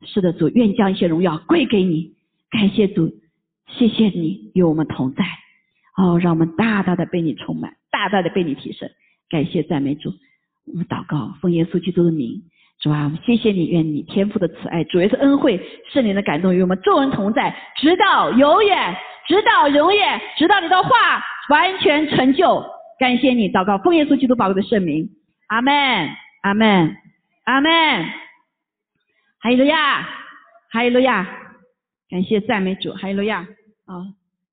[0.05, 2.15] 是的，主，愿将一切荣耀归给你。
[2.51, 3.12] 感谢主，
[3.69, 5.24] 谢谢你与我们同在。
[5.97, 8.91] 哦，让我们大大的被你充满，大大的被你提升。
[9.31, 10.12] 感谢赞美主，
[10.66, 12.43] 我们祷告，奉耶稣基督的名。
[12.81, 15.59] 主啊，谢谢你，愿你天父的慈爱、主耶稣恩惠、
[15.90, 18.94] 圣灵的感动与我们众人同在，直到永远，
[19.27, 20.90] 直到永远，直到你的话
[21.48, 22.62] 完全成就。
[22.98, 25.09] 感谢你，祷告奉耶稣基督宝贵的圣名，
[25.48, 25.73] 阿门，
[26.43, 26.97] 阿门，
[27.44, 27.70] 阿门。
[29.40, 30.03] 哈利路亚，
[30.70, 31.27] 哈利路亚，
[32.11, 33.47] 感谢赞美主，哈利路亚。
[33.86, 34.05] 啊，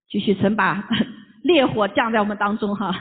[0.09, 0.87] 继续曾把
[1.43, 2.93] 烈火降在我们当中哈。